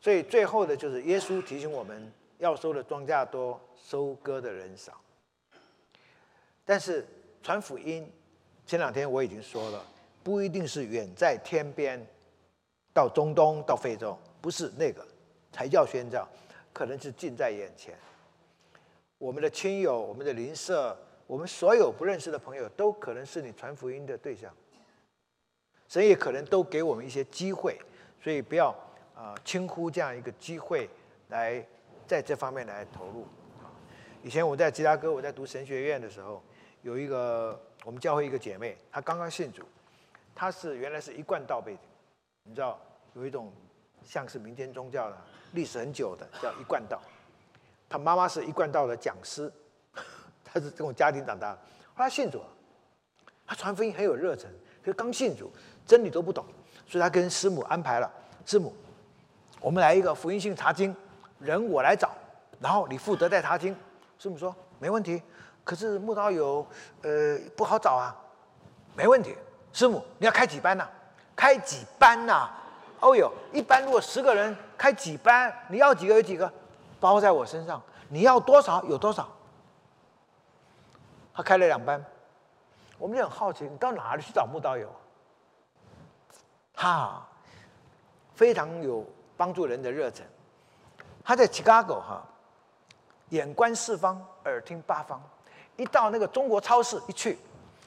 [0.00, 2.12] 所以最后的就是耶稣提醒我们。
[2.40, 4.98] 要收的庄稼多，收割的人少。
[6.64, 7.06] 但是
[7.42, 8.10] 传福音，
[8.64, 9.84] 前两天我已经说了，
[10.22, 12.02] 不一定是远在天边，
[12.94, 15.06] 到中东、到非洲，不是那个
[15.52, 16.26] 才叫宣教，
[16.72, 17.94] 可能是近在眼前。
[19.18, 20.96] 我们的亲友、我们的邻舍、
[21.26, 24.52] 我们所有不认识的朋友，都可能是你传福音的对象。
[25.88, 27.78] 神也可能都给我们一些机会，
[28.22, 28.74] 所以不要
[29.14, 30.88] 啊轻忽这样一个机会
[31.28, 31.64] 来。
[32.06, 33.24] 在这方面来投入！
[34.20, 36.42] 以前我在吉拉哥，我在读神学院的时候，
[36.82, 39.62] 有一个我们教会一个姐妹，她刚刚信主，
[40.34, 41.82] 她是原来是一贯道背景，
[42.42, 42.80] 你知道
[43.14, 43.52] 有一种
[44.02, 45.16] 像是民间宗教的
[45.52, 47.00] 历史很久的叫一贯道，
[47.88, 49.52] 他妈妈是一贯道的讲师，
[50.44, 51.58] 他是这种家庭长大的，
[51.94, 52.46] 后来信主了，
[53.46, 54.48] 他传福音很有热忱，
[54.80, 55.50] 可是刚信主，
[55.86, 56.44] 真理都不懂，
[56.86, 58.10] 所以他跟师母安排了，
[58.46, 58.74] 师母，
[59.60, 60.94] 我们来一个福音性查经。
[61.38, 62.10] 人我来找，
[62.60, 63.74] 然后你负责带他听。
[64.18, 65.22] 师母说没问题，
[65.64, 66.66] 可是木刀友
[67.00, 68.14] 呃不好找啊。
[68.94, 69.34] 没问题，
[69.72, 70.86] 师母你要开几班呢？
[71.34, 72.50] 开几班呐？
[73.00, 76.52] 哦哟，一般如果十个人开几班，你要几个有几个，
[76.98, 77.82] 包在我身上。
[78.08, 79.28] 你要多少有多少。
[81.32, 82.04] 他开了两班，
[82.98, 84.90] 我们就很好奇，你到哪里去找木刀友？
[86.74, 87.26] 哈，
[88.34, 90.26] 非常有帮助人的热忱。
[91.24, 92.22] 他在 Chicago 哈，
[93.28, 95.22] 眼观四方，耳听八方。
[95.76, 97.38] 一到那个中国超市一去，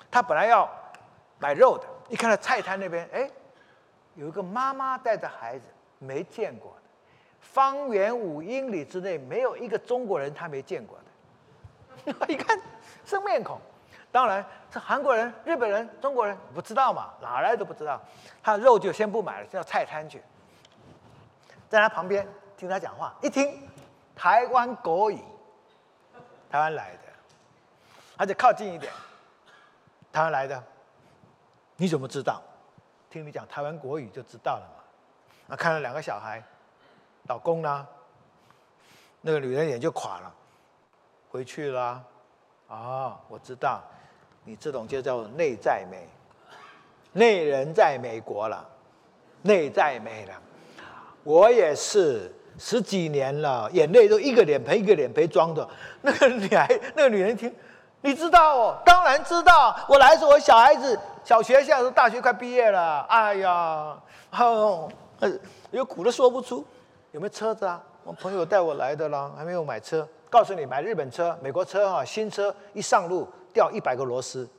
[0.09, 0.67] 他本来要
[1.37, 3.29] 买肉的，一看到菜摊那边，哎，
[4.15, 5.65] 有一个妈妈带着孩子，
[5.99, 6.89] 没见过的，
[7.39, 12.27] 方圆五英里之内没有一个中国人他没见过的。
[12.27, 12.59] 一看
[13.05, 13.59] 生面孔，
[14.11, 18.01] 当然是韩国人、日本人、中国人不知道嘛，哪来都不知道。
[18.41, 20.21] 他肉就先不买了，先到菜摊去，
[21.69, 22.27] 在他旁边。
[22.55, 23.59] 听他讲话，一听
[24.15, 25.19] 台湾国语，
[26.49, 26.99] 台湾来的，
[28.15, 28.93] 他就靠近一点，
[30.13, 30.63] 台湾来的，
[31.75, 32.41] 你怎么知道？
[33.13, 34.83] 听你讲台湾国语就知道了嘛。
[35.45, 36.43] 那看了两个小孩，
[37.27, 37.87] 老公呢？
[39.21, 40.33] 那个女人脸就垮了，
[41.29, 42.03] 回去了。
[42.67, 43.83] 啊，我知道，
[44.43, 46.09] 你这种就叫内在美，
[47.11, 48.67] 内人在美国了，
[49.43, 50.33] 内在美了，
[51.23, 52.33] 我也是。
[52.57, 55.67] 十几年了，眼泪都一个脸盆一个脸盆装的。
[56.01, 57.53] 那个女孩，那个女人听，
[58.03, 58.77] 你知道哦？
[58.85, 59.73] 当然知道。
[59.87, 62.99] 我来时，我小孩子小学，现在大学快毕业了。
[63.07, 63.97] 哎呀，
[64.37, 64.91] 哦，
[65.71, 66.65] 有苦都说不出。
[67.11, 67.81] 有没有车子啊？
[68.03, 70.05] 我朋友带我来的啦，还没有买车。
[70.29, 74.49] 告诉你，买日本车、美国车啊，新车一上路掉一百个螺丝。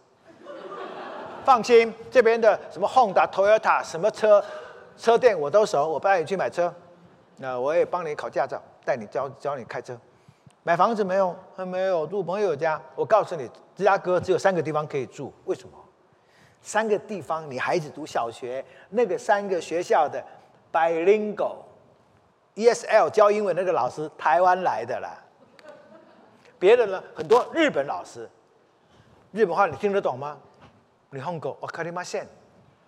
[1.45, 4.42] 放心，这边的什么 Honda、Toyota 什么车
[4.97, 6.72] 车店我都熟，我带你去买车。
[7.36, 9.95] 那我也帮你考驾照，带你教教你开车，
[10.64, 11.36] 买房子没有？
[11.54, 12.80] 还没有住朋友家。
[12.96, 13.46] 我告诉你，
[13.76, 15.32] 芝加哥只有三个地方可以住。
[15.44, 15.78] 为什么？
[16.62, 20.24] 三个地方，你孩子读小学，那个三个学校的
[20.72, 21.56] bilingual
[22.54, 25.18] ESL 教英文那个老师，台湾来的啦。
[26.58, 28.26] 别的呢，很多日本老师，
[29.32, 30.38] 日本话你听得懂吗？
[31.10, 32.26] 你 hongo 狗，我卡里马线，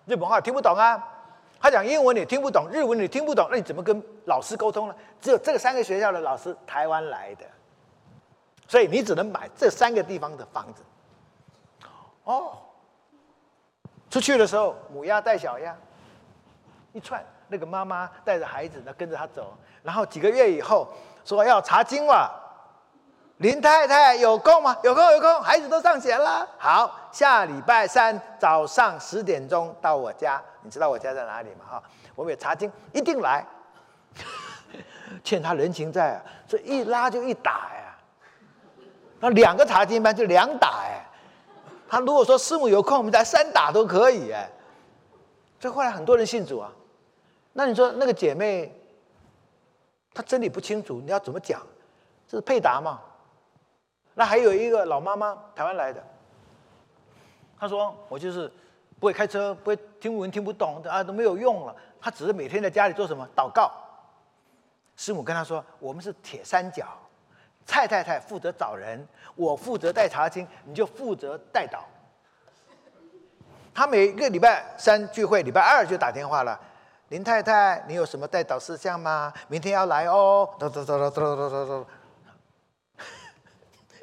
[0.07, 1.13] 日本话听不懂啊。
[1.59, 4.95] 他讲英文你听不懂，日文你听不懂，那你怎么跟老师沟通呢？
[5.21, 7.45] 只有这个三个学校的老师台湾来的，
[8.67, 10.83] 所以你只能买这三个地方的房子。
[12.23, 12.57] 哦，
[14.09, 15.75] 出去的时候母鸭带小鸭，
[16.93, 19.53] 一串，那个妈妈带着孩子呢跟着他走，
[19.83, 20.87] 然后几个月以后
[21.23, 22.43] 说要查经了。
[23.37, 24.75] 林太太有空吗？
[24.81, 26.47] 有空有空，孩子都上学了。
[26.57, 31.65] 好，下礼拜三早上十点钟到我家，你知道我家在哪里吗？
[31.69, 31.83] 哈，
[32.15, 33.45] 我们有查经，一定来，
[35.23, 36.17] 欠他人情债啊！
[36.47, 37.86] 这一拉就一打呀，
[39.19, 41.03] 那两个茶经班就两打哎。
[41.89, 44.49] 他如果说师母有空，我们再三打都可以哎。
[45.59, 46.71] 这后来很多人信主啊。
[47.53, 48.71] 那你说那个姐妹，
[50.13, 51.61] 她真理不清楚，你要怎么讲？
[52.27, 52.99] 这是配搭嘛？
[54.13, 56.03] 那还有一个老妈妈，台湾来的。
[57.59, 58.51] 她说：“我就是
[58.99, 61.75] 不会开车，不会听文，听不懂啊，都没有用了。
[62.01, 63.71] 她只是每天在家里做什么祷告。
[64.95, 66.85] 师母跟她说：‘我们是铁三角，
[67.67, 71.85] 蔡太太负责找人，我负责带查经，你就负责带导。
[73.73, 76.59] 他每个礼拜三聚会，礼拜二就打电话了。
[77.09, 79.31] 林太太，你有什么带导事项吗？
[79.47, 80.49] 明天要来哦。
[80.59, 81.87] 走走走走走走走。”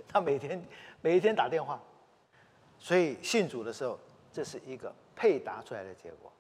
[0.06, 0.64] 他每天
[1.00, 1.80] 每一天打电话，
[2.78, 3.98] 所以信主的时候，
[4.32, 6.30] 这是一个配搭出来的结果，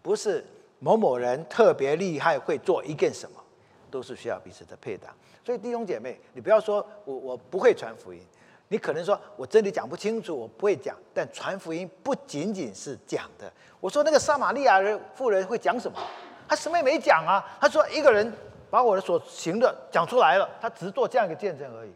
[0.00, 0.46] 不是
[0.78, 3.42] 某某人特别厉害会做一件什么，
[3.96, 5.08] 都是需要彼此的配搭。
[5.42, 8.20] 所以弟兄姐妹，你不要说我我不会传福音，
[8.68, 10.94] 你可能说我真理讲不清楚，我不会讲。
[11.14, 13.50] 但传福音不仅仅是讲的。
[13.80, 15.98] 我说那个撒玛利亚人妇人会讲什么？
[16.46, 17.42] 他什么也没讲啊。
[17.58, 18.30] 他说一个人
[18.68, 21.90] 把我的所行的讲出来了，他只做这样一个见证而已。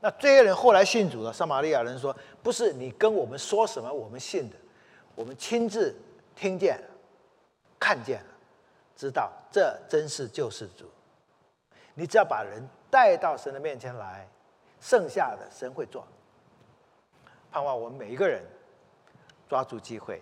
[0.00, 1.32] 那这些人后来信主了。
[1.32, 4.56] 撒玛利亚人说：“不是你跟我们说什么，我们信的，
[5.14, 5.96] 我们亲自
[6.36, 6.78] 听见，
[7.80, 8.22] 看见，
[8.96, 10.88] 知道这真是救世主。
[11.94, 14.28] 你只要把人带到神的面前来，
[14.80, 16.06] 剩下的神会做。
[17.50, 18.42] 盼望我们每一个人
[19.48, 20.20] 抓住机会，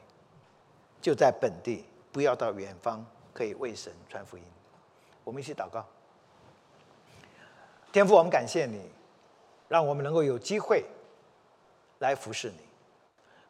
[1.00, 4.44] 就在本地，不要到远方，可以为神传福音。
[5.24, 5.86] 我们一起祷告，
[7.92, 8.90] 天父，我们感谢你。”
[9.68, 10.84] 让我们能够有机会
[12.00, 12.58] 来服侍你。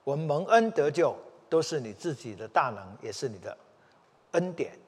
[0.04, 1.16] 我们蒙恩得救，
[1.48, 3.58] 都是你自己的大能，也是你的
[4.30, 4.78] 恩典。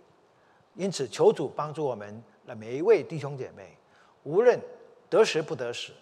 [0.74, 3.76] 因此，求主帮助我们的每一位弟兄姐妹，
[4.22, 4.60] 无论
[5.08, 5.92] 得时不得时，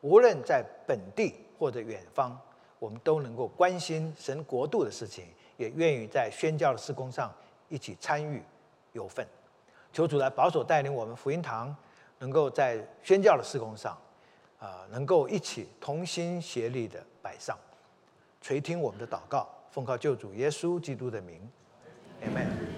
[0.00, 2.38] 无论在本地或者远方，
[2.78, 5.24] 我们都能够关心神国度的事情，
[5.56, 7.32] 也愿意在宣教的施工上
[7.68, 8.42] 一起参与
[8.92, 9.26] 有份。
[9.92, 11.74] 求主来保守带领我们福音堂，
[12.18, 13.96] 能够在宣教的施工上。
[14.60, 17.56] 啊，能够一起同心协力的摆上，
[18.42, 21.40] 垂听我们的祷告，奉靠救主耶稣基督的名
[22.22, 22.69] ，Amen。